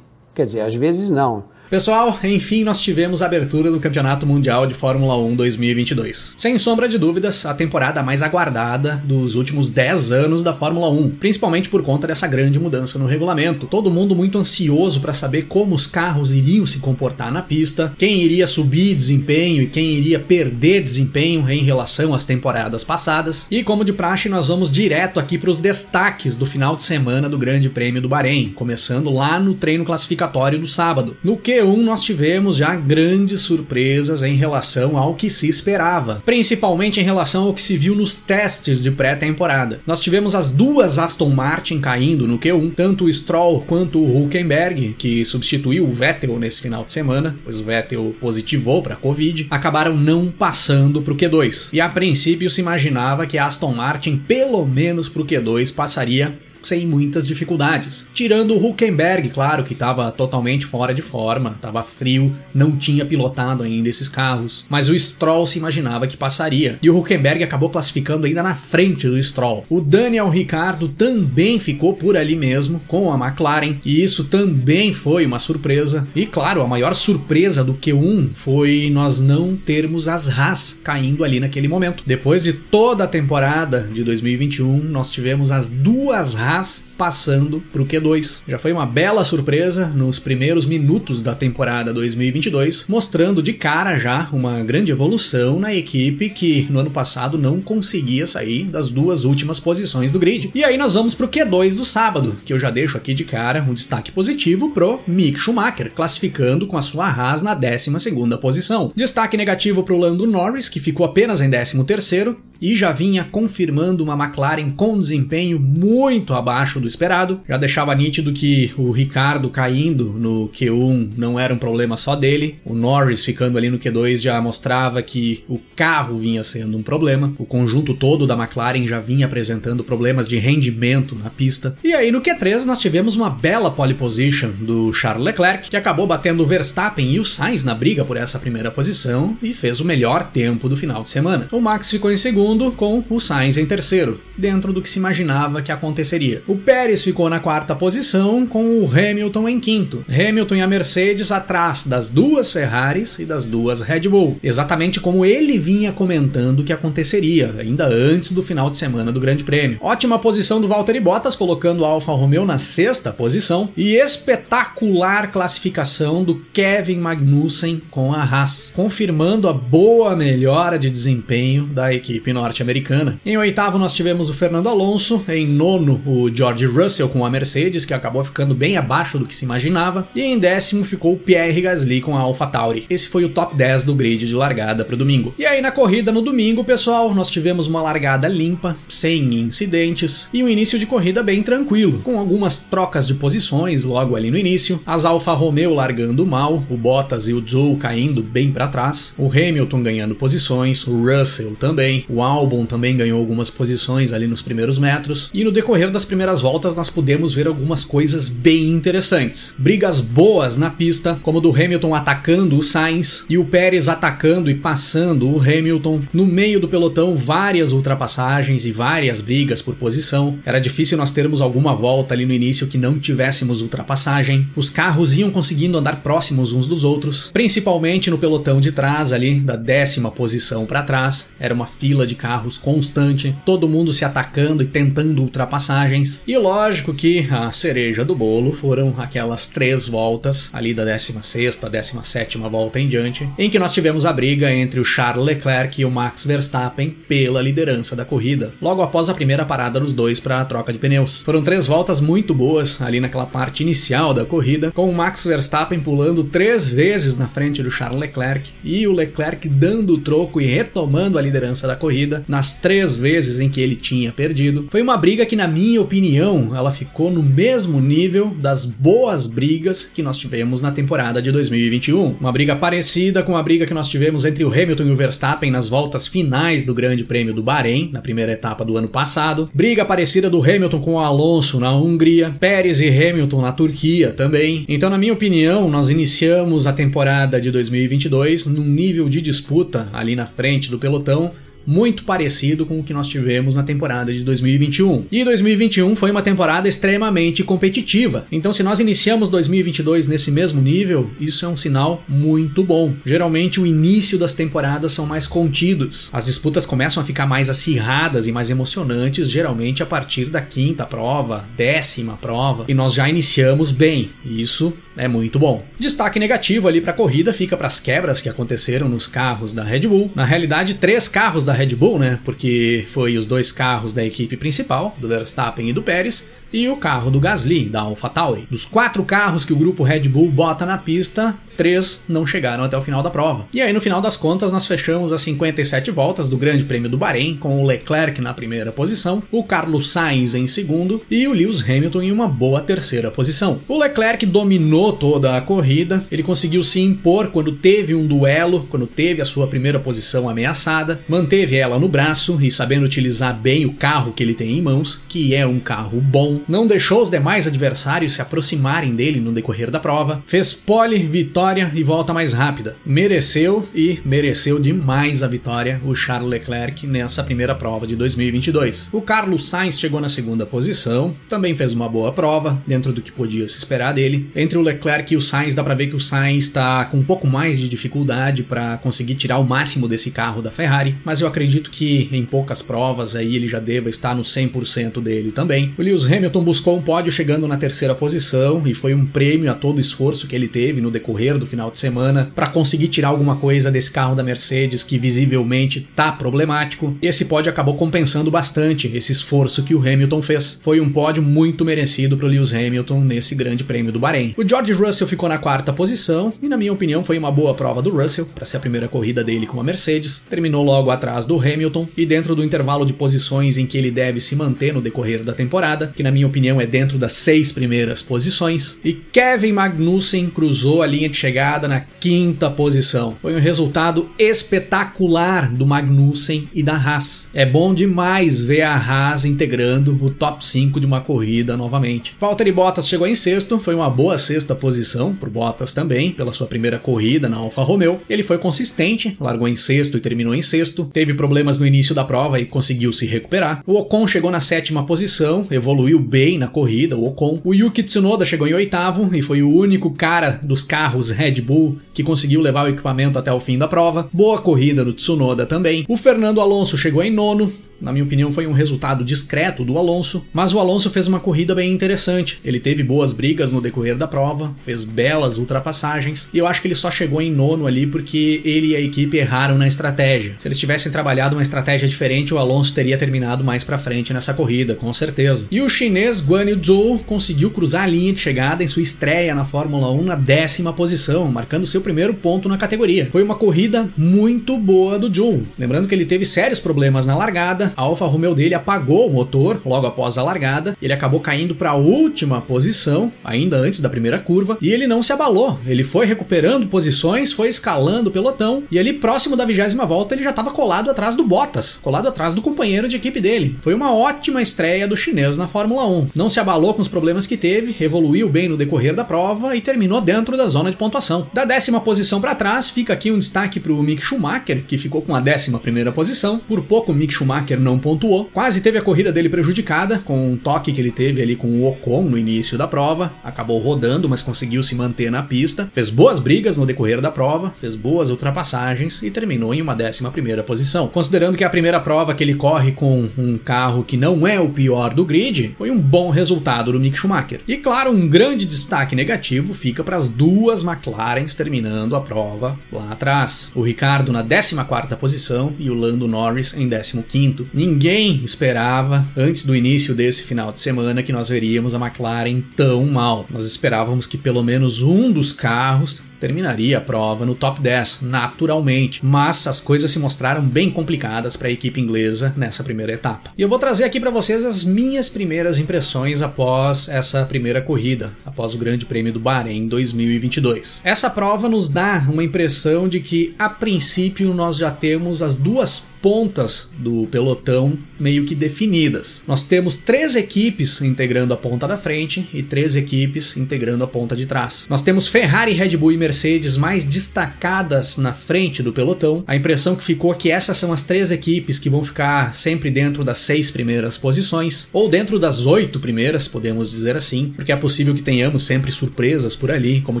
Quer 0.34 0.46
dizer, 0.46 0.62
às 0.62 0.74
vezes 0.74 1.10
não. 1.10 1.44
Pessoal, 1.68 2.16
enfim, 2.22 2.62
nós 2.62 2.80
tivemos 2.80 3.22
a 3.22 3.26
abertura 3.26 3.72
do 3.72 3.80
Campeonato 3.80 4.24
Mundial 4.24 4.68
de 4.68 4.74
Fórmula 4.74 5.16
1 5.16 5.34
2022. 5.34 6.34
Sem 6.36 6.56
sombra 6.58 6.88
de 6.88 6.96
dúvidas, 6.96 7.44
a 7.44 7.52
temporada 7.52 8.04
mais 8.04 8.22
aguardada 8.22 9.02
dos 9.04 9.34
últimos 9.34 9.68
10 9.70 10.12
anos 10.12 10.44
da 10.44 10.54
Fórmula 10.54 10.88
1, 10.88 11.10
principalmente 11.16 11.68
por 11.68 11.82
conta 11.82 12.06
dessa 12.06 12.28
grande 12.28 12.60
mudança 12.60 13.00
no 13.00 13.06
regulamento. 13.06 13.66
Todo 13.66 13.90
mundo 13.90 14.14
muito 14.14 14.38
ansioso 14.38 15.00
para 15.00 15.12
saber 15.12 15.46
como 15.48 15.74
os 15.74 15.88
carros 15.88 16.32
iriam 16.32 16.64
se 16.68 16.78
comportar 16.78 17.32
na 17.32 17.42
pista, 17.42 17.92
quem 17.98 18.22
iria 18.22 18.46
subir 18.46 18.94
desempenho 18.94 19.62
e 19.62 19.66
quem 19.66 19.94
iria 19.94 20.20
perder 20.20 20.84
desempenho 20.84 21.50
em 21.50 21.64
relação 21.64 22.14
às 22.14 22.24
temporadas 22.24 22.84
passadas. 22.84 23.48
E 23.50 23.64
como 23.64 23.84
de 23.84 23.92
praxe, 23.92 24.28
nós 24.28 24.46
vamos 24.46 24.70
direto 24.70 25.18
aqui 25.18 25.36
para 25.36 25.50
os 25.50 25.58
destaques 25.58 26.36
do 26.36 26.46
final 26.46 26.76
de 26.76 26.84
semana 26.84 27.28
do 27.28 27.36
Grande 27.36 27.68
Prêmio 27.68 28.00
do 28.00 28.08
Bahrein, 28.08 28.50
começando 28.50 29.12
lá 29.12 29.40
no 29.40 29.54
treino 29.54 29.84
classificatório 29.84 30.60
do 30.60 30.66
sábado. 30.68 31.16
No 31.24 31.36
que 31.36 31.55
Q1 31.56 31.76
nós 31.78 32.02
tivemos 32.02 32.56
já 32.56 32.74
grandes 32.74 33.40
surpresas 33.40 34.22
em 34.22 34.34
relação 34.34 34.98
ao 34.98 35.14
que 35.14 35.30
se 35.30 35.48
esperava, 35.48 36.22
principalmente 36.26 37.00
em 37.00 37.02
relação 37.02 37.44
ao 37.44 37.54
que 37.54 37.62
se 37.62 37.78
viu 37.78 37.94
nos 37.94 38.16
testes 38.16 38.82
de 38.82 38.90
pré-temporada. 38.90 39.80
Nós 39.86 40.02
tivemos 40.02 40.34
as 40.34 40.50
duas 40.50 40.98
Aston 40.98 41.30
Martin 41.30 41.80
caindo 41.80 42.28
no 42.28 42.38
Q1, 42.38 42.74
tanto 42.74 43.06
o 43.06 43.12
Stroll 43.12 43.62
quanto 43.62 43.98
o 43.98 44.18
Hulkenberg, 44.18 44.94
que 44.98 45.24
substituiu 45.24 45.84
o 45.84 45.92
Vettel 45.92 46.38
nesse 46.38 46.60
final 46.60 46.84
de 46.84 46.92
semana, 46.92 47.34
pois 47.42 47.58
o 47.58 47.64
Vettel 47.64 48.14
positivou 48.20 48.82
para 48.82 48.96
Covid, 48.96 49.46
acabaram 49.48 49.96
não 49.96 50.26
passando 50.26 51.00
para 51.00 51.14
o 51.14 51.16
Q2. 51.16 51.70
E 51.72 51.80
a 51.80 51.88
princípio 51.88 52.50
se 52.50 52.60
imaginava 52.60 53.26
que 53.26 53.38
a 53.38 53.46
Aston 53.46 53.72
Martin, 53.72 54.18
pelo 54.18 54.66
menos 54.66 55.08
para 55.08 55.22
o 55.22 55.26
Q2, 55.26 55.74
passaria 55.74 56.36
sem 56.66 56.86
muitas 56.86 57.26
dificuldades. 57.26 58.08
Tirando 58.12 58.54
o 58.54 58.66
Huckenberg, 58.66 59.28
claro, 59.30 59.64
que 59.64 59.72
estava 59.72 60.10
totalmente 60.10 60.66
fora 60.66 60.92
de 60.92 61.02
forma, 61.02 61.50
estava 61.50 61.82
frio, 61.82 62.34
não 62.54 62.76
tinha 62.76 63.06
pilotado 63.06 63.62
ainda 63.62 63.88
esses 63.88 64.08
carros. 64.08 64.66
Mas 64.68 64.88
o 64.88 64.98
Stroll 64.98 65.46
se 65.46 65.58
imaginava 65.58 66.06
que 66.06 66.16
passaria. 66.16 66.78
E 66.82 66.90
o 66.90 66.98
Huckenberg 66.98 67.42
acabou 67.42 67.70
classificando 67.70 68.26
ainda 68.26 68.42
na 68.42 68.54
frente 68.54 69.08
do 69.08 69.22
Stroll. 69.22 69.64
O 69.68 69.80
Daniel 69.80 70.28
Ricardo 70.28 70.88
também 70.88 71.60
ficou 71.60 71.94
por 71.94 72.16
ali 72.16 72.34
mesmo, 72.34 72.80
com 72.86 73.12
a 73.12 73.26
McLaren, 73.26 73.76
e 73.84 74.02
isso 74.02 74.24
também 74.24 74.92
foi 74.92 75.24
uma 75.24 75.38
surpresa. 75.38 76.06
E 76.14 76.26
claro, 76.26 76.62
a 76.62 76.68
maior 76.68 76.94
surpresa 76.94 77.62
do 77.62 77.74
Q1 77.74 78.30
foi 78.34 78.90
nós 78.92 79.20
não 79.20 79.56
termos 79.56 80.08
as 80.08 80.28
Haas 80.28 80.80
caindo 80.82 81.24
ali 81.24 81.38
naquele 81.38 81.68
momento. 81.68 82.02
Depois 82.06 82.44
de 82.44 82.52
toda 82.52 83.04
a 83.04 83.08
temporada 83.08 83.88
de 83.92 84.02
2021, 84.02 84.78
nós 84.84 85.10
tivemos 85.10 85.50
as 85.50 85.70
duas 85.70 86.34
Haas 86.34 86.55
Haas 86.56 86.84
passando 86.96 87.62
para 87.70 87.82
o 87.82 87.86
Q2. 87.86 88.42
Já 88.48 88.58
foi 88.58 88.72
uma 88.72 88.86
bela 88.86 89.22
surpresa 89.22 89.88
nos 89.88 90.18
primeiros 90.18 90.64
minutos 90.64 91.22
da 91.22 91.34
temporada 91.34 91.92
2022, 91.92 92.86
mostrando 92.88 93.42
de 93.42 93.52
cara 93.52 93.98
já 93.98 94.28
uma 94.32 94.62
grande 94.62 94.90
evolução 94.90 95.60
na 95.60 95.74
equipe 95.74 96.30
que 96.30 96.66
no 96.70 96.78
ano 96.80 96.90
passado 96.90 97.36
não 97.36 97.60
conseguia 97.60 98.26
sair 98.26 98.64
das 98.64 98.88
duas 98.88 99.24
últimas 99.24 99.60
posições 99.60 100.10
do 100.10 100.18
grid. 100.18 100.50
E 100.54 100.64
aí 100.64 100.78
nós 100.78 100.94
vamos 100.94 101.14
para 101.14 101.26
o 101.26 101.28
Q2 101.28 101.74
do 101.74 101.84
sábado, 101.84 102.36
que 102.44 102.52
eu 102.52 102.58
já 102.58 102.70
deixo 102.70 102.96
aqui 102.96 103.12
de 103.12 103.24
cara 103.24 103.62
um 103.62 103.74
destaque 103.74 104.10
positivo 104.10 104.70
pro 104.70 105.00
Mick 105.06 105.38
Schumacher, 105.38 105.92
classificando 105.94 106.66
com 106.66 106.78
a 106.78 106.82
sua 106.82 107.06
Haas 107.06 107.42
na 107.42 107.54
12ª 107.54 108.38
posição. 108.38 108.90
Destaque 108.96 109.36
negativo 109.36 109.82
pro 109.82 109.98
Lando 109.98 110.26
Norris, 110.26 110.68
que 110.68 110.80
ficou 110.80 111.04
apenas 111.04 111.42
em 111.42 111.50
13º, 111.50 112.36
e 112.60 112.74
já 112.74 112.92
vinha 112.92 113.24
confirmando 113.24 114.04
uma 114.04 114.14
McLaren 114.14 114.70
com 114.70 114.98
desempenho 114.98 115.58
muito 115.58 116.34
abaixo 116.34 116.80
do 116.80 116.88
esperado. 116.88 117.40
Já 117.48 117.56
deixava 117.56 117.94
nítido 117.94 118.32
que 118.32 118.72
o 118.76 118.90
Ricardo 118.90 119.50
caindo 119.50 120.04
no 120.18 120.48
Q1 120.48 121.10
não 121.16 121.38
era 121.38 121.52
um 121.52 121.58
problema 121.58 121.96
só 121.96 122.14
dele, 122.14 122.56
o 122.64 122.74
Norris 122.74 123.24
ficando 123.24 123.58
ali 123.58 123.70
no 123.70 123.78
Q2 123.78 124.18
já 124.18 124.40
mostrava 124.40 125.02
que 125.02 125.44
o 125.48 125.60
carro 125.74 126.18
vinha 126.18 126.42
sendo 126.44 126.76
um 126.76 126.82
problema, 126.82 127.32
o 127.38 127.44
conjunto 127.44 127.94
todo 127.94 128.26
da 128.26 128.34
McLaren 128.34 128.86
já 128.86 128.98
vinha 128.98 129.26
apresentando 129.26 129.84
problemas 129.84 130.28
de 130.28 130.38
rendimento 130.38 131.14
na 131.14 131.30
pista. 131.30 131.76
E 131.82 131.92
aí 131.92 132.10
no 132.10 132.20
Q3 132.20 132.64
nós 132.64 132.78
tivemos 132.78 133.16
uma 133.16 133.30
bela 133.30 133.70
pole 133.70 133.94
position 133.94 134.50
do 134.60 134.92
Charles 134.92 135.24
Leclerc, 135.24 135.68
que 135.68 135.76
acabou 135.76 136.06
batendo 136.06 136.42
o 136.42 136.46
Verstappen 136.46 137.10
e 137.10 137.20
o 137.20 137.24
Sainz 137.24 137.64
na 137.64 137.74
briga 137.74 138.04
por 138.04 138.16
essa 138.16 138.38
primeira 138.38 138.70
posição 138.70 139.36
e 139.42 139.52
fez 139.52 139.80
o 139.80 139.84
melhor 139.84 140.30
tempo 140.32 140.68
do 140.68 140.76
final 140.76 141.02
de 141.02 141.10
semana. 141.10 141.48
O 141.50 141.60
Max 141.60 141.90
ficou 141.90 142.10
em 142.12 142.16
segundo, 142.16 142.45
com 142.76 143.02
o 143.10 143.20
Sainz 143.20 143.56
em 143.56 143.66
terceiro, 143.66 144.20
dentro 144.36 144.72
do 144.72 144.80
que 144.80 144.88
se 144.88 145.00
imaginava 145.00 145.60
que 145.60 145.72
aconteceria. 145.72 146.42
O 146.46 146.54
Pérez 146.54 147.02
ficou 147.02 147.28
na 147.28 147.40
quarta 147.40 147.74
posição, 147.74 148.46
com 148.46 148.78
o 148.78 148.88
Hamilton 148.88 149.48
em 149.48 149.58
quinto. 149.58 150.04
Hamilton 150.08 150.54
e 150.54 150.62
a 150.62 150.66
Mercedes 150.66 151.32
atrás 151.32 151.84
das 151.84 152.10
duas 152.10 152.52
Ferraris 152.52 153.18
e 153.18 153.24
das 153.24 153.46
duas 153.46 153.80
Red 153.80 154.08
Bull, 154.08 154.38
exatamente 154.42 155.00
como 155.00 155.26
ele 155.26 155.58
vinha 155.58 155.90
comentando 155.90 156.62
que 156.62 156.72
aconteceria, 156.72 157.52
ainda 157.58 157.88
antes 157.88 158.30
do 158.30 158.44
final 158.44 158.70
de 158.70 158.76
semana 158.76 159.10
do 159.10 159.20
Grande 159.20 159.42
Prêmio. 159.42 159.78
Ótima 159.80 160.18
posição 160.18 160.60
do 160.60 160.68
Valtteri 160.68 161.00
Bottas, 161.00 161.34
colocando 161.34 161.80
o 161.80 161.84
Alfa 161.84 162.12
Romeo 162.12 162.44
na 162.44 162.58
sexta 162.58 163.12
posição, 163.12 163.70
e 163.76 163.96
espetacular 163.96 165.32
classificação 165.32 166.22
do 166.22 166.36
Kevin 166.52 166.98
Magnussen 166.98 167.82
com 167.90 168.12
a 168.12 168.22
Haas, 168.22 168.72
confirmando 168.74 169.48
a 169.48 169.52
boa 169.52 170.14
melhora 170.14 170.78
de 170.78 170.88
desempenho 170.88 171.64
da 171.64 171.92
equipe 171.92 172.35
norte-americana. 172.36 173.18
Em 173.24 173.36
oitavo 173.36 173.78
nós 173.78 173.92
tivemos 173.92 174.28
o 174.28 174.34
Fernando 174.34 174.68
Alonso, 174.68 175.24
em 175.28 175.46
nono 175.46 176.00
o 176.06 176.30
George 176.32 176.66
Russell 176.66 177.08
com 177.08 177.24
a 177.24 177.30
Mercedes, 177.30 177.84
que 177.84 177.94
acabou 177.94 178.24
ficando 178.24 178.54
bem 178.54 178.76
abaixo 178.76 179.18
do 179.18 179.24
que 179.24 179.34
se 179.34 179.44
imaginava, 179.44 180.06
e 180.14 180.20
em 180.20 180.38
décimo 180.38 180.84
ficou 180.84 181.14
o 181.14 181.18
Pierre 181.18 181.62
Gasly 181.62 182.00
com 182.00 182.16
a 182.16 182.20
AlphaTauri. 182.20 182.84
Esse 182.90 183.08
foi 183.08 183.24
o 183.24 183.30
top 183.30 183.56
10 183.56 183.84
do 183.84 183.94
grid 183.94 184.26
de 184.26 184.34
largada 184.34 184.84
para 184.84 184.94
o 184.94 184.98
domingo. 184.98 185.34
E 185.38 185.46
aí 185.46 185.60
na 185.60 185.72
corrida 185.72 186.12
no 186.12 186.22
domingo, 186.22 186.62
pessoal, 186.62 187.14
nós 187.14 187.30
tivemos 187.30 187.66
uma 187.66 187.82
largada 187.82 188.28
limpa, 188.28 188.76
sem 188.88 189.34
incidentes 189.34 190.28
e 190.32 190.42
um 190.42 190.48
início 190.48 190.78
de 190.78 190.86
corrida 190.86 191.22
bem 191.22 191.42
tranquilo, 191.42 192.00
com 192.04 192.18
algumas 192.18 192.60
trocas 192.60 193.06
de 193.06 193.14
posições 193.14 193.84
logo 193.84 194.14
ali 194.14 194.30
no 194.30 194.36
início, 194.36 194.80
as 194.86 195.04
Alfa 195.04 195.32
Romeo 195.32 195.74
largando 195.74 196.26
mal, 196.26 196.62
o 196.68 196.76
Bottas 196.76 197.28
e 197.28 197.32
o 197.32 197.42
Zhou 197.46 197.76
caindo 197.76 198.22
bem 198.22 198.52
para 198.52 198.68
trás, 198.68 199.14
o 199.16 199.30
Hamilton 199.30 199.82
ganhando 199.82 200.14
posições, 200.14 200.86
o 200.86 201.04
Russell 201.04 201.56
também, 201.58 202.04
o 202.08 202.22
Albon 202.26 202.66
também 202.66 202.96
ganhou 202.96 203.18
algumas 203.18 203.48
posições 203.48 204.12
ali 204.12 204.26
nos 204.26 204.42
primeiros 204.42 204.78
metros, 204.78 205.30
e 205.32 205.44
no 205.44 205.52
decorrer 205.52 205.90
das 205.90 206.04
primeiras 206.04 206.40
voltas 206.40 206.74
nós 206.74 206.90
pudemos 206.90 207.32
ver 207.32 207.46
algumas 207.46 207.84
coisas 207.84 208.28
bem 208.28 208.70
interessantes. 208.70 209.54
Brigas 209.56 210.00
boas 210.00 210.56
na 210.56 210.70
pista, 210.70 211.18
como 211.22 211.40
do 211.40 211.50
Hamilton 211.50 211.94
atacando 211.94 212.58
o 212.58 212.62
Sainz 212.62 213.24
e 213.30 213.38
o 213.38 213.44
Pérez 213.44 213.88
atacando 213.88 214.50
e 214.50 214.54
passando 214.54 215.30
o 215.30 215.40
Hamilton. 215.40 216.00
No 216.12 216.26
meio 216.26 216.58
do 216.58 216.68
pelotão, 216.68 217.16
várias 217.16 217.70
ultrapassagens 217.70 218.66
e 218.66 218.72
várias 218.72 219.20
brigas 219.20 219.62
por 219.62 219.76
posição. 219.76 220.38
Era 220.44 220.58
difícil 220.58 220.98
nós 220.98 221.12
termos 221.12 221.40
alguma 221.40 221.74
volta 221.74 222.12
ali 222.12 222.26
no 222.26 222.32
início 222.32 222.66
que 222.66 222.76
não 222.76 222.98
tivéssemos 222.98 223.60
ultrapassagem. 223.60 224.48
Os 224.56 224.68
carros 224.68 225.16
iam 225.16 225.30
conseguindo 225.30 225.78
andar 225.78 226.02
próximos 226.02 226.52
uns 226.52 226.66
dos 226.66 226.82
outros, 226.82 227.30
principalmente 227.32 228.10
no 228.10 228.18
pelotão 228.18 228.60
de 228.60 228.72
trás 228.72 229.12
ali, 229.12 229.36
da 229.36 229.54
décima 229.54 230.10
posição 230.10 230.66
para 230.66 230.82
trás. 230.82 231.28
Era 231.38 231.54
uma 231.54 231.66
fila 231.66 232.06
de 232.06 232.15
carros 232.16 232.58
constante, 232.58 233.34
todo 233.44 233.68
mundo 233.68 233.92
se 233.92 234.04
atacando 234.04 234.62
e 234.62 234.66
tentando 234.66 235.22
ultrapassagens. 235.22 236.22
E 236.26 236.36
lógico 236.36 236.94
que 236.94 237.28
a 237.30 237.52
cereja 237.52 238.04
do 238.04 238.16
bolo 238.16 238.52
foram 238.52 238.94
aquelas 238.98 239.46
três 239.48 239.86
voltas 239.86 240.50
ali 240.52 240.74
da 240.74 240.84
16 240.84 241.56
ª 241.56 241.68
17 241.70 242.38
volta 242.50 242.80
em 242.80 242.88
diante, 242.88 243.28
em 243.38 243.50
que 243.50 243.58
nós 243.58 243.72
tivemos 243.72 244.06
a 244.06 244.12
briga 244.12 244.52
entre 244.52 244.80
o 244.80 244.84
Charles 244.84 245.24
Leclerc 245.24 245.80
e 245.80 245.84
o 245.84 245.90
Max 245.90 246.24
Verstappen 246.24 246.90
pela 247.08 247.42
liderança 247.42 247.94
da 247.94 248.04
corrida, 248.04 248.52
logo 248.60 248.82
após 248.82 249.08
a 249.08 249.14
primeira 249.14 249.44
parada 249.44 249.80
dos 249.80 249.94
dois 249.94 250.20
para 250.20 250.40
a 250.40 250.44
troca 250.44 250.72
de 250.72 250.78
pneus. 250.78 251.22
Foram 251.22 251.42
três 251.42 251.66
voltas 251.66 252.00
muito 252.00 252.34
boas 252.34 252.80
ali 252.80 253.00
naquela 253.00 253.26
parte 253.26 253.62
inicial 253.62 254.14
da 254.14 254.24
corrida, 254.24 254.70
com 254.70 254.88
o 254.88 254.94
Max 254.94 255.24
Verstappen 255.24 255.80
pulando 255.80 256.24
três 256.24 256.68
vezes 256.68 257.16
na 257.16 257.26
frente 257.26 257.62
do 257.62 257.70
Charles 257.70 258.00
Leclerc 258.00 258.50
e 258.62 258.86
o 258.86 258.92
Leclerc 258.92 259.48
dando 259.48 259.94
o 259.94 260.00
troco 260.00 260.40
e 260.40 260.46
retomando 260.46 261.18
a 261.18 261.22
liderança 261.22 261.66
da 261.66 261.76
corrida 261.76 262.05
nas 262.28 262.54
três 262.54 262.96
vezes 262.96 263.40
em 263.40 263.48
que 263.48 263.60
ele 263.60 263.76
tinha 263.76 264.12
perdido. 264.12 264.66
Foi 264.70 264.82
uma 264.82 264.96
briga 264.96 265.26
que, 265.26 265.36
na 265.36 265.48
minha 265.48 265.80
opinião, 265.80 266.54
ela 266.54 266.70
ficou 266.70 267.10
no 267.10 267.22
mesmo 267.22 267.80
nível 267.80 268.34
das 268.38 268.64
boas 268.64 269.26
brigas 269.26 269.84
que 269.84 270.02
nós 270.02 270.18
tivemos 270.18 270.60
na 270.60 270.70
temporada 270.70 271.20
de 271.20 271.30
2021. 271.32 272.16
Uma 272.20 272.32
briga 272.32 272.54
parecida 272.56 273.22
com 273.22 273.36
a 273.36 273.42
briga 273.42 273.66
que 273.66 273.74
nós 273.74 273.88
tivemos 273.88 274.24
entre 274.24 274.44
o 274.44 274.52
Hamilton 274.52 274.84
e 274.84 274.90
o 274.90 274.96
Verstappen 274.96 275.50
nas 275.50 275.68
voltas 275.68 276.06
finais 276.06 276.64
do 276.64 276.74
Grande 276.74 277.04
Prêmio 277.04 277.34
do 277.34 277.42
Bahrein, 277.42 277.90
na 277.92 278.00
primeira 278.00 278.32
etapa 278.32 278.64
do 278.64 278.76
ano 278.76 278.88
passado. 278.88 279.50
Briga 279.52 279.84
parecida 279.84 280.28
do 280.28 280.42
Hamilton 280.42 280.80
com 280.80 280.94
o 280.94 280.98
Alonso 280.98 281.58
na 281.60 281.74
Hungria, 281.74 282.34
Pérez 282.38 282.80
e 282.80 282.88
Hamilton 282.88 283.40
na 283.42 283.52
Turquia 283.52 284.12
também. 284.12 284.64
Então, 284.68 284.90
na 284.90 284.98
minha 284.98 285.12
opinião, 285.12 285.68
nós 285.68 285.90
iniciamos 285.90 286.66
a 286.66 286.72
temporada 286.72 287.40
de 287.40 287.50
2022 287.50 288.46
num 288.46 288.64
nível 288.64 289.08
de 289.08 289.20
disputa 289.20 289.88
ali 289.92 290.14
na 290.16 290.26
frente 290.26 290.70
do 290.70 290.78
pelotão 290.78 291.30
muito 291.66 292.04
parecido 292.04 292.64
com 292.64 292.78
o 292.78 292.82
que 292.82 292.94
nós 292.94 293.08
tivemos 293.08 293.54
na 293.54 293.62
temporada 293.62 294.12
de 294.12 294.22
2021. 294.22 295.06
E 295.10 295.24
2021 295.24 295.96
foi 295.96 296.10
uma 296.10 296.22
temporada 296.22 296.68
extremamente 296.68 297.42
competitiva. 297.42 298.24
Então, 298.30 298.52
se 298.52 298.62
nós 298.62 298.80
iniciamos 298.80 299.28
2022 299.28 300.06
nesse 300.06 300.30
mesmo 300.30 300.60
nível, 300.60 301.10
isso 301.20 301.44
é 301.44 301.48
um 301.48 301.56
sinal 301.56 302.02
muito 302.08 302.62
bom. 302.62 302.94
Geralmente, 303.04 303.60
o 303.60 303.66
início 303.66 304.18
das 304.18 304.34
temporadas 304.34 304.92
são 304.92 305.06
mais 305.06 305.26
contidos. 305.26 306.08
As 306.12 306.26
disputas 306.26 306.64
começam 306.66 307.02
a 307.02 307.06
ficar 307.06 307.26
mais 307.26 307.50
acirradas 307.50 308.26
e 308.26 308.32
mais 308.32 308.50
emocionantes, 308.50 309.30
geralmente 309.30 309.82
a 309.82 309.86
partir 309.86 310.26
da 310.26 310.40
quinta 310.40 310.84
prova, 310.84 311.44
décima 311.56 312.16
prova, 312.16 312.64
e 312.68 312.74
nós 312.74 312.94
já 312.94 313.08
iniciamos 313.08 313.70
bem. 313.70 314.10
Isso 314.24 314.72
é 314.96 315.06
muito 315.06 315.38
bom. 315.38 315.64
Destaque 315.78 316.18
negativo 316.18 316.68
ali 316.68 316.80
para 316.80 316.90
a 316.90 316.94
corrida 316.94 317.32
fica 317.32 317.56
para 317.56 317.66
as 317.66 317.78
quebras 317.78 318.20
que 318.20 318.28
aconteceram 318.28 318.88
nos 318.88 319.06
carros 319.06 319.54
da 319.54 319.62
Red 319.62 319.80
Bull. 319.80 320.10
Na 320.14 320.24
realidade, 320.24 320.74
três 320.74 321.06
carros 321.08 321.44
da 321.44 321.52
Red 321.56 321.74
Bull, 321.74 321.98
né? 321.98 322.18
Porque 322.24 322.86
foi 322.90 323.16
os 323.16 323.26
dois 323.26 323.50
carros 323.50 323.94
da 323.94 324.04
equipe 324.04 324.36
principal, 324.36 324.96
do 324.98 325.08
Verstappen 325.08 325.68
e 325.68 325.72
do 325.72 325.82
Pérez, 325.82 326.28
e 326.52 326.68
o 326.68 326.76
carro 326.76 327.10
do 327.10 327.20
Gasly, 327.20 327.68
da 327.68 327.80
AlphaTauri. 327.80 328.46
Dos 328.50 328.64
quatro 328.64 329.04
carros 329.04 329.44
que 329.44 329.52
o 329.52 329.56
grupo 329.56 329.82
Red 329.82 330.08
Bull 330.08 330.30
bota 330.30 330.64
na 330.64 330.78
pista, 330.78 331.34
três 331.56 332.02
não 332.08 332.26
chegaram 332.26 332.62
até 332.62 332.76
o 332.76 332.82
final 332.82 333.02
da 333.02 333.10
prova. 333.10 333.46
E 333.52 333.60
aí, 333.60 333.72
no 333.72 333.80
final 333.80 334.00
das 334.00 334.16
contas, 334.16 334.52
nós 334.52 334.66
fechamos 334.66 335.12
as 335.12 335.22
57 335.22 335.90
voltas 335.90 336.28
do 336.28 336.36
Grande 336.36 336.64
Prêmio 336.64 336.90
do 336.90 336.98
Bahrein, 336.98 337.36
com 337.36 337.60
o 337.60 337.66
Leclerc 337.66 338.20
na 338.20 338.34
primeira 338.34 338.70
posição, 338.70 339.22
o 339.32 339.42
Carlos 339.42 339.90
Sainz 339.90 340.34
em 340.34 340.46
segundo 340.46 341.00
e 341.10 341.26
o 341.26 341.32
Lewis 341.32 341.62
Hamilton 341.62 342.02
em 342.02 342.12
uma 342.12 342.28
boa 342.28 342.60
terceira 342.60 343.10
posição. 343.10 343.60
O 343.66 343.78
Leclerc 343.78 344.24
dominou 344.26 344.92
toda 344.92 345.36
a 345.36 345.40
corrida, 345.40 346.04
ele 346.10 346.22
conseguiu 346.22 346.62
se 346.62 346.80
impor 346.80 347.28
quando 347.28 347.52
teve 347.52 347.94
um 347.94 348.06
duelo, 348.06 348.66
quando 348.70 348.86
teve 348.86 349.22
a 349.22 349.24
sua 349.24 349.46
primeira 349.46 349.78
posição 349.78 350.28
ameaçada, 350.28 351.00
manteve 351.08 351.56
ela 351.56 351.78
no 351.78 351.88
braço 351.88 352.38
e 352.40 352.50
sabendo 352.50 352.84
utilizar 352.84 353.38
bem 353.38 353.64
o 353.64 353.72
carro 353.72 354.12
que 354.12 354.22
ele 354.22 354.34
tem 354.34 354.58
em 354.58 354.62
mãos, 354.62 355.00
que 355.08 355.34
é 355.34 355.46
um 355.46 355.58
carro 355.58 356.00
bom, 356.00 356.35
não 356.48 356.66
deixou 356.66 357.02
os 357.02 357.10
demais 357.10 357.46
adversários 357.46 358.14
se 358.14 358.22
aproximarem 358.22 358.94
dele 358.94 359.20
no 359.20 359.32
decorrer 359.32 359.70
da 359.70 359.80
prova, 359.80 360.22
fez 360.26 360.52
pole, 360.52 360.98
vitória 360.98 361.70
e 361.74 361.82
volta 361.82 362.12
mais 362.12 362.32
rápida. 362.32 362.76
Mereceu 362.84 363.68
e 363.74 364.00
mereceu 364.04 364.58
demais 364.58 365.22
a 365.22 365.28
vitória 365.28 365.80
o 365.84 365.94
Charles 365.94 366.28
Leclerc 366.28 366.86
nessa 366.86 367.22
primeira 367.22 367.54
prova 367.54 367.86
de 367.86 367.96
2022. 367.96 368.90
O 368.92 369.00
Carlos 369.00 369.48
Sainz 369.48 369.78
chegou 369.78 370.00
na 370.00 370.08
segunda 370.08 370.44
posição, 370.44 371.14
também 371.28 371.54
fez 371.54 371.72
uma 371.72 371.88
boa 371.88 372.12
prova, 372.12 372.60
dentro 372.66 372.92
do 372.92 373.00
que 373.00 373.12
podia 373.12 373.48
se 373.48 373.58
esperar 373.58 373.92
dele. 373.92 374.28
Entre 374.34 374.58
o 374.58 374.62
Leclerc 374.62 375.12
e 375.12 375.16
o 375.16 375.22
Sainz, 375.22 375.54
dá 375.54 375.62
para 375.62 375.74
ver 375.74 375.88
que 375.88 375.96
o 375.96 376.00
Sainz 376.00 376.44
está 376.44 376.84
com 376.86 376.98
um 376.98 377.04
pouco 377.04 377.26
mais 377.26 377.58
de 377.58 377.68
dificuldade 377.68 378.42
para 378.42 378.76
conseguir 378.78 379.14
tirar 379.14 379.38
o 379.38 379.44
máximo 379.44 379.88
desse 379.88 380.10
carro 380.10 380.42
da 380.42 380.50
Ferrari, 380.50 380.94
mas 381.04 381.20
eu 381.20 381.28
acredito 381.28 381.70
que 381.70 382.08
em 382.12 382.24
poucas 382.24 382.62
provas 382.62 383.14
aí 383.14 383.36
ele 383.36 383.48
já 383.48 383.60
deva 383.60 383.88
estar 383.88 384.14
no 384.14 384.22
100% 384.22 385.00
dele 385.00 385.30
também. 385.30 385.72
O 385.78 385.82
Lewis 385.82 386.06
Hamilton 386.06 386.25
Hamilton 386.26 386.42
buscou 386.42 386.76
um 386.76 386.82
pódio 386.82 387.12
chegando 387.12 387.46
na 387.46 387.56
terceira 387.56 387.94
posição 387.94 388.60
e 388.66 388.74
foi 388.74 388.92
um 388.92 389.06
prêmio 389.06 389.48
a 389.48 389.54
todo 389.54 389.76
o 389.76 389.80
esforço 389.80 390.26
que 390.26 390.34
ele 390.34 390.48
teve 390.48 390.80
no 390.80 390.90
decorrer 390.90 391.38
do 391.38 391.46
final 391.46 391.70
de 391.70 391.78
semana 391.78 392.32
para 392.34 392.48
conseguir 392.48 392.88
tirar 392.88 393.08
alguma 393.08 393.36
coisa 393.36 393.70
desse 393.70 393.92
carro 393.92 394.16
da 394.16 394.24
Mercedes 394.24 394.82
que 394.82 394.98
visivelmente 394.98 395.86
tá 395.94 396.10
problemático. 396.10 396.96
E 397.00 397.06
esse 397.06 397.26
pódio 397.26 397.48
acabou 397.48 397.76
compensando 397.76 398.28
bastante 398.28 398.90
esse 398.92 399.12
esforço 399.12 399.62
que 399.62 399.72
o 399.72 399.78
Hamilton 399.78 400.20
fez. 400.20 400.60
Foi 400.64 400.80
um 400.80 400.90
pódio 400.90 401.22
muito 401.22 401.64
merecido 401.64 402.16
para 402.16 402.26
Lewis 402.26 402.52
Hamilton 402.52 403.02
nesse 403.02 403.36
Grande 403.36 403.62
Prêmio 403.62 403.92
do 403.92 404.00
Bahrein. 404.00 404.34
O 404.36 404.46
George 404.46 404.72
Russell 404.72 405.06
ficou 405.06 405.28
na 405.28 405.38
quarta 405.38 405.72
posição 405.72 406.32
e 406.42 406.48
na 406.48 406.56
minha 406.56 406.72
opinião 406.72 407.04
foi 407.04 407.16
uma 407.18 407.30
boa 407.30 407.54
prova 407.54 407.80
do 407.80 407.90
Russell 407.90 408.26
para 408.34 408.44
ser 408.44 408.56
a 408.56 408.60
primeira 408.60 408.88
corrida 408.88 409.22
dele 409.22 409.46
com 409.46 409.60
a 409.60 409.64
Mercedes. 409.64 410.24
Terminou 410.28 410.64
logo 410.64 410.90
atrás 410.90 411.24
do 411.24 411.38
Hamilton 411.38 411.86
e 411.96 412.04
dentro 412.04 412.34
do 412.34 412.42
intervalo 412.42 412.84
de 412.84 412.92
posições 412.92 413.56
em 413.56 413.64
que 413.64 413.78
ele 413.78 413.92
deve 413.92 414.20
se 414.20 414.34
manter 414.34 414.74
no 414.74 414.82
decorrer 414.82 415.22
da 415.22 415.32
temporada, 415.32 415.92
que 415.94 416.02
na 416.02 416.15
minha 416.16 416.26
opinião 416.26 416.58
é 416.58 416.66
dentro 416.66 416.96
das 416.96 417.12
seis 417.12 417.52
primeiras 417.52 418.00
posições. 418.00 418.80
E 418.82 418.94
Kevin 418.94 419.52
Magnussen 419.52 420.28
cruzou 420.28 420.82
a 420.82 420.86
linha 420.86 421.10
de 421.10 421.16
chegada 421.16 421.68
na 421.68 421.80
quinta 422.00 422.48
posição. 422.48 423.14
Foi 423.20 423.34
um 423.34 423.38
resultado 423.38 424.08
espetacular 424.18 425.52
do 425.52 425.66
Magnussen 425.66 426.48
e 426.54 426.62
da 426.62 426.74
Haas. 426.74 427.28
É 427.34 427.44
bom 427.44 427.74
demais 427.74 428.42
ver 428.42 428.62
a 428.62 428.74
Haas 428.74 429.26
integrando 429.26 429.98
o 430.00 430.08
top 430.08 430.44
5 430.44 430.80
de 430.80 430.86
uma 430.86 431.02
corrida 431.02 431.54
novamente. 431.54 432.16
Valtteri 432.18 432.50
Bottas 432.50 432.88
chegou 432.88 433.06
em 433.06 433.14
sexto, 433.14 433.58
foi 433.58 433.74
uma 433.74 433.90
boa 433.90 434.16
sexta 434.16 434.54
posição 434.54 435.14
por 435.14 435.28
Bottas 435.28 435.74
também, 435.74 436.12
pela 436.12 436.32
sua 436.32 436.46
primeira 436.46 436.78
corrida 436.78 437.28
na 437.28 437.36
Alfa 437.36 437.62
Romeo. 437.62 438.00
Ele 438.08 438.22
foi 438.22 438.38
consistente, 438.38 439.16
largou 439.20 439.46
em 439.46 439.56
sexto 439.56 439.98
e 439.98 440.00
terminou 440.00 440.34
em 440.34 440.42
sexto. 440.42 440.88
Teve 440.92 441.12
problemas 441.12 441.58
no 441.58 441.66
início 441.66 441.94
da 441.94 442.04
prova 442.04 442.40
e 442.40 442.46
conseguiu 442.46 442.92
se 442.92 443.04
recuperar. 443.04 443.62
O 443.66 443.74
Ocon 443.74 444.08
chegou 444.08 444.30
na 444.30 444.40
sétima 444.40 444.86
posição, 444.86 445.46
evoluiu 445.50 445.98
bem 446.06 446.38
na 446.38 446.46
corrida, 446.46 446.96
o 446.96 447.04
Ocon. 447.06 447.40
O 447.44 447.52
Yuki 447.52 447.82
Tsunoda 447.82 448.24
chegou 448.24 448.46
em 448.46 448.54
oitavo 448.54 449.14
e 449.14 449.20
foi 449.20 449.42
o 449.42 449.52
único 449.52 449.90
cara 449.90 450.38
dos 450.42 450.62
carros 450.62 451.10
Red 451.10 451.40
Bull 451.40 451.78
que 451.92 452.04
conseguiu 452.04 452.40
levar 452.40 452.66
o 452.66 452.68
equipamento 452.68 453.18
até 453.18 453.32
o 453.32 453.40
fim 453.40 453.58
da 453.58 453.66
prova. 453.66 454.08
Boa 454.12 454.40
corrida 454.40 454.84
do 454.84 454.92
Tsunoda 454.92 455.44
também. 455.44 455.84
O 455.88 455.96
Fernando 455.96 456.40
Alonso 456.40 456.78
chegou 456.78 457.02
em 457.02 457.10
nono, 457.10 457.52
na 457.80 457.92
minha 457.92 458.04
opinião, 458.04 458.32
foi 458.32 458.46
um 458.46 458.52
resultado 458.52 459.04
discreto 459.04 459.64
do 459.64 459.78
Alonso, 459.78 460.24
mas 460.32 460.52
o 460.52 460.58
Alonso 460.58 460.90
fez 460.90 461.08
uma 461.08 461.20
corrida 461.20 461.54
bem 461.54 461.72
interessante. 461.72 462.38
Ele 462.44 462.60
teve 462.60 462.82
boas 462.82 463.12
brigas 463.12 463.50
no 463.50 463.60
decorrer 463.60 463.96
da 463.96 464.06
prova, 464.06 464.54
fez 464.64 464.84
belas 464.84 465.36
ultrapassagens, 465.36 466.28
e 466.32 466.38
eu 466.38 466.46
acho 466.46 466.60
que 466.60 466.68
ele 466.68 466.74
só 466.74 466.90
chegou 466.90 467.20
em 467.20 467.30
nono 467.30 467.66
ali 467.66 467.86
porque 467.86 468.40
ele 468.44 468.68
e 468.68 468.76
a 468.76 468.80
equipe 468.80 469.16
erraram 469.16 469.58
na 469.58 469.66
estratégia. 469.66 470.34
Se 470.38 470.48
eles 470.48 470.58
tivessem 470.58 470.90
trabalhado 470.90 471.36
uma 471.36 471.42
estratégia 471.42 471.88
diferente, 471.88 472.32
o 472.32 472.38
Alonso 472.38 472.74
teria 472.74 472.98
terminado 472.98 473.44
mais 473.44 473.62
para 473.62 473.78
frente 473.78 474.12
nessa 474.12 474.34
corrida, 474.34 474.74
com 474.74 474.92
certeza. 474.92 475.46
E 475.50 475.60
o 475.60 475.68
chinês 475.68 476.20
Guan 476.20 476.44
Yu 476.44 476.64
Zhou 476.64 476.98
conseguiu 477.00 477.50
cruzar 477.50 477.84
a 477.84 477.86
linha 477.86 478.12
de 478.12 478.20
chegada 478.20 478.64
em 478.64 478.68
sua 478.68 478.82
estreia 478.82 479.34
na 479.34 479.44
Fórmula 479.44 479.90
1 479.90 480.02
na 480.04 480.14
décima 480.16 480.72
posição, 480.72 481.30
marcando 481.30 481.66
seu 481.66 481.80
primeiro 481.80 482.14
ponto 482.14 482.48
na 482.48 482.58
categoria. 482.58 483.08
Foi 483.10 483.22
uma 483.22 483.34
corrida 483.34 483.88
muito 483.96 484.56
boa 484.58 484.98
do 484.98 485.12
Zhou. 485.12 485.42
Lembrando 485.58 485.88
que 485.88 485.94
ele 485.94 486.06
teve 486.06 486.24
sérios 486.24 486.60
problemas 486.60 487.06
na 487.06 487.16
largada, 487.16 487.65
a 487.76 487.82
Alfa 487.82 488.06
Romeo 488.06 488.34
dele 488.34 488.54
apagou 488.54 489.06
o 489.08 489.12
motor 489.12 489.60
logo 489.64 489.86
após 489.86 490.18
a 490.18 490.22
largada. 490.22 490.76
Ele 490.80 490.92
acabou 490.92 491.20
caindo 491.20 491.54
para 491.54 491.70
a 491.70 491.74
última 491.74 492.40
posição, 492.40 493.12
ainda 493.24 493.56
antes 493.56 493.80
da 493.80 493.88
primeira 493.88 494.18
curva, 494.18 494.58
e 494.60 494.70
ele 494.70 494.86
não 494.86 495.02
se 495.02 495.12
abalou. 495.12 495.58
Ele 495.66 495.84
foi 495.84 496.06
recuperando 496.06 496.66
posições, 496.66 497.32
foi 497.32 497.48
escalando 497.48 498.10
o 498.10 498.12
pelotão, 498.12 498.62
e 498.70 498.78
ali 498.78 498.92
próximo 498.92 499.36
da 499.36 499.44
vigésima 499.44 499.86
volta 499.86 500.14
ele 500.14 500.24
já 500.24 500.30
estava 500.30 500.50
colado 500.50 500.90
atrás 500.90 501.14
do 501.14 501.24
Bottas, 501.24 501.78
colado 501.82 502.08
atrás 502.08 502.34
do 502.34 502.42
companheiro 502.42 502.88
de 502.88 502.96
equipe 502.96 503.20
dele. 503.20 503.56
Foi 503.62 503.74
uma 503.74 503.94
ótima 503.94 504.42
estreia 504.42 504.86
do 504.86 504.96
chinês 504.96 505.36
na 505.36 505.48
Fórmula 505.48 505.86
1. 505.86 506.08
Não 506.14 506.30
se 506.30 506.40
abalou 506.40 506.74
com 506.74 506.82
os 506.82 506.88
problemas 506.88 507.26
que 507.26 507.36
teve, 507.36 507.74
evoluiu 507.84 508.28
bem 508.28 508.48
no 508.48 508.56
decorrer 508.56 508.94
da 508.94 509.04
prova 509.04 509.56
e 509.56 509.60
terminou 509.60 510.00
dentro 510.00 510.36
da 510.36 510.46
zona 510.46 510.70
de 510.70 510.76
pontuação. 510.76 511.26
Da 511.32 511.44
décima 511.44 511.80
posição 511.80 512.20
para 512.20 512.34
trás, 512.34 512.68
fica 512.68 512.92
aqui 512.92 513.10
um 513.10 513.18
destaque 513.18 513.60
para 513.60 513.72
o 513.72 513.82
Mick 513.82 514.02
Schumacher, 514.02 514.64
que 514.66 514.78
ficou 514.78 515.02
com 515.02 515.14
a 515.14 515.20
décima 515.20 515.58
primeira 515.58 515.92
posição. 515.92 516.38
Por 516.38 516.62
pouco 516.62 516.92
Mick 516.92 517.12
Schumacher 517.56 517.60
não 517.60 517.78
pontuou. 517.78 518.26
Quase 518.32 518.60
teve 518.60 518.78
a 518.78 518.82
corrida 518.82 519.12
dele 519.12 519.28
prejudicada 519.28 519.98
com 520.04 520.32
um 520.32 520.36
toque 520.36 520.72
que 520.72 520.80
ele 520.80 520.90
teve 520.90 521.22
ali 521.22 521.34
com 521.34 521.48
o 521.48 521.66
Ocon 521.68 522.02
no 522.02 522.18
início 522.18 522.58
da 522.58 522.68
prova. 522.68 523.12
Acabou 523.24 523.58
rodando, 523.58 524.08
mas 524.08 524.22
conseguiu 524.22 524.62
se 524.62 524.74
manter 524.74 525.10
na 525.10 525.22
pista. 525.22 525.70
Fez 525.72 525.90
boas 525.90 526.18
brigas 526.18 526.56
no 526.56 526.66
decorrer 526.66 527.00
da 527.00 527.10
prova, 527.10 527.54
fez 527.58 527.74
boas 527.74 528.10
ultrapassagens 528.10 529.02
e 529.02 529.10
terminou 529.10 529.54
em 529.54 529.62
uma 529.62 529.74
décima 529.74 530.10
primeira 530.10 530.42
posição. 530.42 530.88
Considerando 530.88 531.36
que 531.36 531.44
é 531.44 531.46
a 531.46 531.50
primeira 531.50 531.80
prova 531.80 532.14
que 532.14 532.22
ele 532.22 532.34
corre 532.34 532.72
com 532.72 533.08
um 533.16 533.38
carro 533.38 533.84
que 533.84 533.96
não 533.96 534.26
é 534.26 534.38
o 534.40 534.48
pior 534.48 534.92
do 534.92 535.04
grid, 535.04 535.54
foi 535.56 535.70
um 535.70 535.78
bom 535.78 536.10
resultado 536.10 536.72
do 536.72 536.80
Mick 536.80 536.96
Schumacher. 536.96 537.40
E 537.46 537.56
claro, 537.56 537.90
um 537.90 538.08
grande 538.08 538.46
destaque 538.46 538.94
negativo 538.94 539.54
fica 539.54 539.82
para 539.82 539.96
as 539.96 540.08
duas 540.08 540.62
McLarens 540.62 541.34
terminando 541.34 541.96
a 541.96 542.00
prova 542.00 542.58
lá 542.72 542.92
atrás. 542.92 543.50
O 543.54 543.62
Ricardo 543.62 544.12
na 544.12 544.22
14 544.22 544.56
quarta 544.66 544.96
posição 544.96 545.54
e 545.58 545.70
o 545.70 545.74
Lando 545.74 546.08
Norris 546.08 546.54
em 546.54 546.68
15 546.68 547.45
Ninguém 547.52 548.20
esperava, 548.24 549.06
antes 549.16 549.44
do 549.44 549.54
início 549.54 549.94
desse 549.94 550.22
final 550.22 550.52
de 550.52 550.60
semana, 550.60 551.02
que 551.02 551.12
nós 551.12 551.28
veríamos 551.28 551.74
a 551.74 551.78
McLaren 551.78 552.40
tão 552.56 552.84
mal. 552.86 553.26
Nós 553.30 553.44
esperávamos 553.44 554.06
que 554.06 554.18
pelo 554.18 554.42
menos 554.42 554.82
um 554.82 555.10
dos 555.10 555.32
carros 555.32 556.02
terminaria 556.20 556.78
a 556.78 556.80
prova 556.80 557.26
no 557.26 557.34
top 557.34 557.60
10, 557.60 558.02
naturalmente, 558.02 559.04
mas 559.04 559.46
as 559.46 559.60
coisas 559.60 559.90
se 559.90 559.98
mostraram 559.98 560.42
bem 560.42 560.70
complicadas 560.70 561.36
para 561.36 561.48
a 561.48 561.50
equipe 561.50 561.80
inglesa 561.80 562.32
nessa 562.36 562.64
primeira 562.64 562.92
etapa. 562.92 563.30
E 563.36 563.42
eu 563.42 563.48
vou 563.48 563.58
trazer 563.58 563.84
aqui 563.84 564.00
para 564.00 564.10
vocês 564.10 564.44
as 564.44 564.64
minhas 564.64 565.08
primeiras 565.08 565.58
impressões 565.58 566.22
após 566.22 566.88
essa 566.88 567.24
primeira 567.24 567.60
corrida, 567.60 568.12
após 568.24 568.54
o 568.54 568.58
Grande 568.58 568.84
Prêmio 568.84 569.12
do 569.12 569.20
Bahrein 569.20 569.68
2022. 569.68 570.80
Essa 570.84 571.10
prova 571.10 571.48
nos 571.48 571.68
dá 571.68 572.06
uma 572.08 572.24
impressão 572.24 572.88
de 572.88 573.00
que, 573.00 573.34
a 573.38 573.48
princípio, 573.48 574.32
nós 574.34 574.56
já 574.56 574.70
temos 574.70 575.22
as 575.22 575.36
duas 575.36 575.86
pontas 576.06 576.70
do 576.78 577.06
pelotão 577.10 577.76
meio 577.98 578.24
que 578.24 578.34
definidas. 578.34 579.24
Nós 579.26 579.42
temos 579.42 579.76
três 579.76 580.14
equipes 580.14 580.80
integrando 580.80 581.34
a 581.34 581.36
ponta 581.36 581.66
da 581.66 581.76
frente 581.76 582.28
e 582.32 582.44
três 582.44 582.76
equipes 582.76 583.36
integrando 583.36 583.82
a 583.82 583.88
ponta 583.88 584.14
de 584.14 584.24
trás. 584.24 584.66
Nós 584.70 584.82
temos 584.82 585.08
Ferrari, 585.08 585.52
Red 585.52 585.76
Bull 585.76 585.92
e 585.92 585.96
Mercedes 586.06 586.56
mais 586.56 586.84
destacadas 586.84 587.98
na 587.98 588.12
frente 588.12 588.62
do 588.62 588.72
pelotão. 588.72 589.24
A 589.26 589.34
impressão 589.34 589.74
que 589.74 589.82
ficou 589.82 590.12
é 590.12 590.14
que 590.14 590.30
essas 590.30 590.56
são 590.56 590.72
as 590.72 590.84
três 590.84 591.10
equipes 591.10 591.58
que 591.58 591.68
vão 591.68 591.84
ficar 591.84 592.32
sempre 592.32 592.70
dentro 592.70 593.02
das 593.02 593.18
seis 593.18 593.50
primeiras 593.50 593.98
posições, 593.98 594.68
ou 594.72 594.88
dentro 594.88 595.18
das 595.18 595.46
oito 595.46 595.80
primeiras, 595.80 596.28
podemos 596.28 596.70
dizer 596.70 596.94
assim, 596.94 597.32
porque 597.34 597.50
é 597.50 597.56
possível 597.56 597.92
que 597.92 598.02
tenhamos 598.02 598.44
sempre 598.44 598.70
surpresas 598.70 599.34
por 599.34 599.50
ali, 599.50 599.80
como 599.80 600.00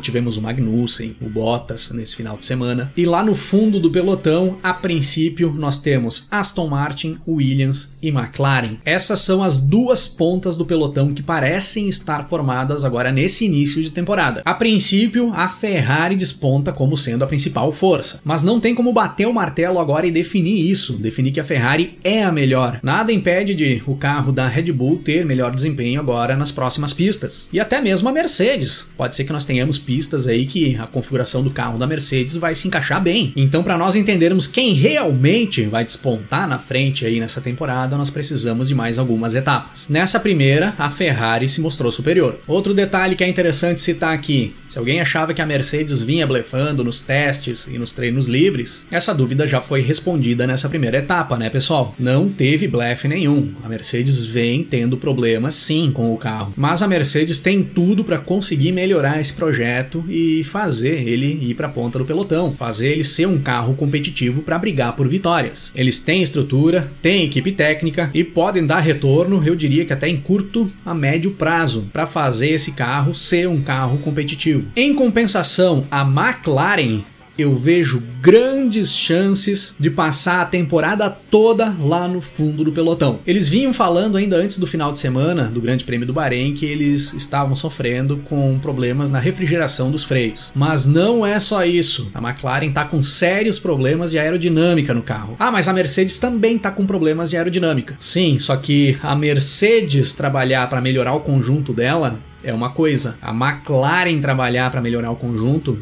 tivemos 0.00 0.36
o 0.36 0.42
Magnussen, 0.42 1.16
o 1.20 1.28
Bottas 1.28 1.90
nesse 1.90 2.14
final 2.14 2.36
de 2.36 2.44
semana. 2.44 2.92
E 2.96 3.04
lá 3.04 3.24
no 3.24 3.34
fundo 3.34 3.80
do 3.80 3.90
pelotão, 3.90 4.58
a 4.62 4.72
princípio, 4.72 5.52
nós 5.58 5.80
temos 5.80 6.28
Aston 6.30 6.68
Martin, 6.68 7.16
Williams 7.26 7.94
e 8.00 8.10
McLaren. 8.10 8.76
Essas 8.84 9.18
são 9.18 9.42
as 9.42 9.58
duas 9.58 10.06
pontas 10.06 10.54
do 10.54 10.64
pelotão 10.64 11.12
que 11.12 11.22
parecem 11.22 11.88
estar 11.88 12.28
formadas 12.28 12.84
agora 12.84 13.10
nesse 13.10 13.44
início 13.44 13.82
de 13.82 13.90
temporada. 13.90 14.40
A 14.44 14.54
princípio, 14.54 15.32
a 15.34 15.48
Ferrari 15.48 15.95
Ferrari 15.96 16.14
desponta 16.14 16.72
como 16.72 16.96
sendo 16.96 17.24
a 17.24 17.26
principal 17.26 17.72
força. 17.72 18.20
Mas 18.22 18.42
não 18.42 18.60
tem 18.60 18.74
como 18.74 18.92
bater 18.92 19.26
o 19.26 19.32
martelo 19.32 19.78
agora 19.78 20.06
e 20.06 20.10
definir 20.10 20.70
isso, 20.70 20.92
definir 20.94 21.32
que 21.32 21.40
a 21.40 21.44
Ferrari 21.44 21.98
é 22.04 22.22
a 22.22 22.30
melhor. 22.30 22.78
Nada 22.82 23.12
impede 23.12 23.54
de 23.54 23.82
o 23.86 23.94
carro 23.94 24.30
da 24.30 24.46
Red 24.46 24.70
Bull 24.72 25.00
ter 25.02 25.24
melhor 25.24 25.54
desempenho 25.54 25.98
agora 25.98 26.36
nas 26.36 26.50
próximas 26.50 26.92
pistas. 26.92 27.48
E 27.50 27.58
até 27.58 27.80
mesmo 27.80 28.10
a 28.10 28.12
Mercedes. 28.12 28.86
Pode 28.94 29.16
ser 29.16 29.24
que 29.24 29.32
nós 29.32 29.46
tenhamos 29.46 29.78
pistas 29.78 30.26
aí 30.26 30.44
que 30.44 30.76
a 30.76 30.86
configuração 30.86 31.42
do 31.42 31.50
carro 31.50 31.78
da 31.78 31.86
Mercedes 31.86 32.36
vai 32.36 32.54
se 32.54 32.68
encaixar 32.68 33.02
bem. 33.02 33.32
Então, 33.34 33.62
para 33.62 33.78
nós 33.78 33.96
entendermos 33.96 34.46
quem 34.46 34.74
realmente 34.74 35.62
vai 35.62 35.82
despontar 35.82 36.46
na 36.46 36.58
frente 36.58 37.06
aí 37.06 37.18
nessa 37.18 37.40
temporada, 37.40 37.96
nós 37.96 38.10
precisamos 38.10 38.68
de 38.68 38.74
mais 38.74 38.98
algumas 38.98 39.34
etapas. 39.34 39.86
Nessa 39.88 40.20
primeira, 40.20 40.74
a 40.78 40.90
Ferrari 40.90 41.48
se 41.48 41.62
mostrou 41.62 41.90
superior. 41.90 42.38
Outro 42.46 42.74
detalhe 42.74 43.16
que 43.16 43.24
é 43.24 43.28
interessante 43.28 43.80
citar 43.80 44.12
aqui: 44.12 44.54
se 44.68 44.78
alguém 44.78 45.00
achava 45.00 45.32
que 45.32 45.40
a 45.40 45.46
Mercedes 45.46 45.85
vinha 46.02 46.26
blefando 46.26 46.84
nos 46.84 47.00
testes 47.00 47.66
e 47.66 47.78
nos 47.78 47.92
treinos 47.92 48.26
livres, 48.26 48.86
essa 48.90 49.14
dúvida 49.14 49.46
já 49.46 49.60
foi 49.60 49.80
respondida 49.80 50.46
nessa 50.46 50.68
primeira 50.68 50.98
etapa, 50.98 51.36
né, 51.36 51.50
pessoal? 51.50 51.94
Não 51.98 52.28
teve 52.28 52.68
blefe 52.68 53.08
nenhum. 53.08 53.52
A 53.62 53.68
Mercedes 53.68 54.26
vem 54.26 54.64
tendo 54.64 54.96
problemas 54.96 55.54
sim 55.54 55.90
com 55.92 56.12
o 56.12 56.16
carro, 56.16 56.52
mas 56.56 56.82
a 56.82 56.88
Mercedes 56.88 57.38
tem 57.40 57.62
tudo 57.62 58.04
para 58.04 58.18
conseguir 58.18 58.72
melhorar 58.72 59.20
esse 59.20 59.32
projeto 59.32 60.04
e 60.08 60.44
fazer 60.44 61.06
ele 61.08 61.38
ir 61.50 61.54
para 61.54 61.66
a 61.66 61.70
ponta 61.70 61.98
do 61.98 62.04
pelotão, 62.04 62.50
fazer 62.50 62.88
ele 62.88 63.04
ser 63.04 63.26
um 63.26 63.38
carro 63.38 63.74
competitivo 63.74 64.42
para 64.42 64.58
brigar 64.58 64.94
por 64.96 65.08
vitórias. 65.08 65.72
Eles 65.74 66.00
têm 66.00 66.22
estrutura, 66.22 66.90
têm 67.02 67.24
equipe 67.24 67.52
técnica 67.52 68.10
e 68.12 68.24
podem 68.24 68.66
dar 68.66 68.80
retorno, 68.80 69.42
eu 69.44 69.54
diria 69.54 69.84
que 69.84 69.92
até 69.92 70.08
em 70.08 70.16
curto 70.16 70.70
a 70.84 70.94
médio 70.94 71.32
prazo, 71.32 71.86
para 71.92 72.06
fazer 72.06 72.50
esse 72.50 72.72
carro 72.72 73.14
ser 73.14 73.48
um 73.48 73.60
carro 73.60 73.98
competitivo. 73.98 74.68
Em 74.74 74.94
compensação, 74.94 75.75
a 75.90 76.02
McLaren 76.02 77.02
eu 77.38 77.54
vejo 77.54 78.02
grandes 78.20 78.90
chances 78.90 79.76
de 79.78 79.90
passar 79.90 80.40
a 80.40 80.46
temporada 80.46 81.10
toda 81.10 81.74
lá 81.80 82.08
no 82.08 82.20
fundo 82.20 82.64
do 82.64 82.72
pelotão. 82.72 83.18
Eles 83.26 83.48
vinham 83.48 83.72
falando 83.72 84.16
ainda 84.16 84.36
antes 84.36 84.58
do 84.58 84.66
final 84.66 84.90
de 84.90 84.98
semana 84.98 85.44
do 85.44 85.60
Grande 85.60 85.84
Prêmio 85.84 86.06
do 86.06 86.12
Bahrein 86.12 86.54
que 86.54 86.64
eles 86.64 87.12
estavam 87.12 87.54
sofrendo 87.54 88.16
com 88.28 88.58
problemas 88.58 89.10
na 89.10 89.18
refrigeração 89.18 89.90
dos 89.90 90.04
freios. 90.04 90.50
Mas 90.54 90.86
não 90.86 91.26
é 91.26 91.38
só 91.38 91.64
isso. 91.64 92.10
A 92.14 92.26
McLaren 92.26 92.68
está 92.68 92.84
com 92.84 93.04
sérios 93.04 93.58
problemas 93.58 94.10
de 94.10 94.18
aerodinâmica 94.18 94.94
no 94.94 95.02
carro. 95.02 95.36
Ah, 95.38 95.50
mas 95.50 95.68
a 95.68 95.72
Mercedes 95.72 96.18
também 96.18 96.56
está 96.56 96.70
com 96.70 96.86
problemas 96.86 97.28
de 97.30 97.36
aerodinâmica. 97.36 97.96
Sim, 97.98 98.38
só 98.38 98.56
que 98.56 98.96
a 99.02 99.14
Mercedes 99.14 100.14
trabalhar 100.14 100.68
para 100.68 100.80
melhorar 100.80 101.12
o 101.12 101.20
conjunto 101.20 101.72
dela 101.72 102.18
é 102.46 102.54
uma 102.54 102.70
coisa. 102.70 103.18
A 103.20 103.32
McLaren 103.32 104.20
trabalhar 104.20 104.70
para 104.70 104.80
melhorar 104.80 105.10
o 105.10 105.16
conjunto 105.16 105.76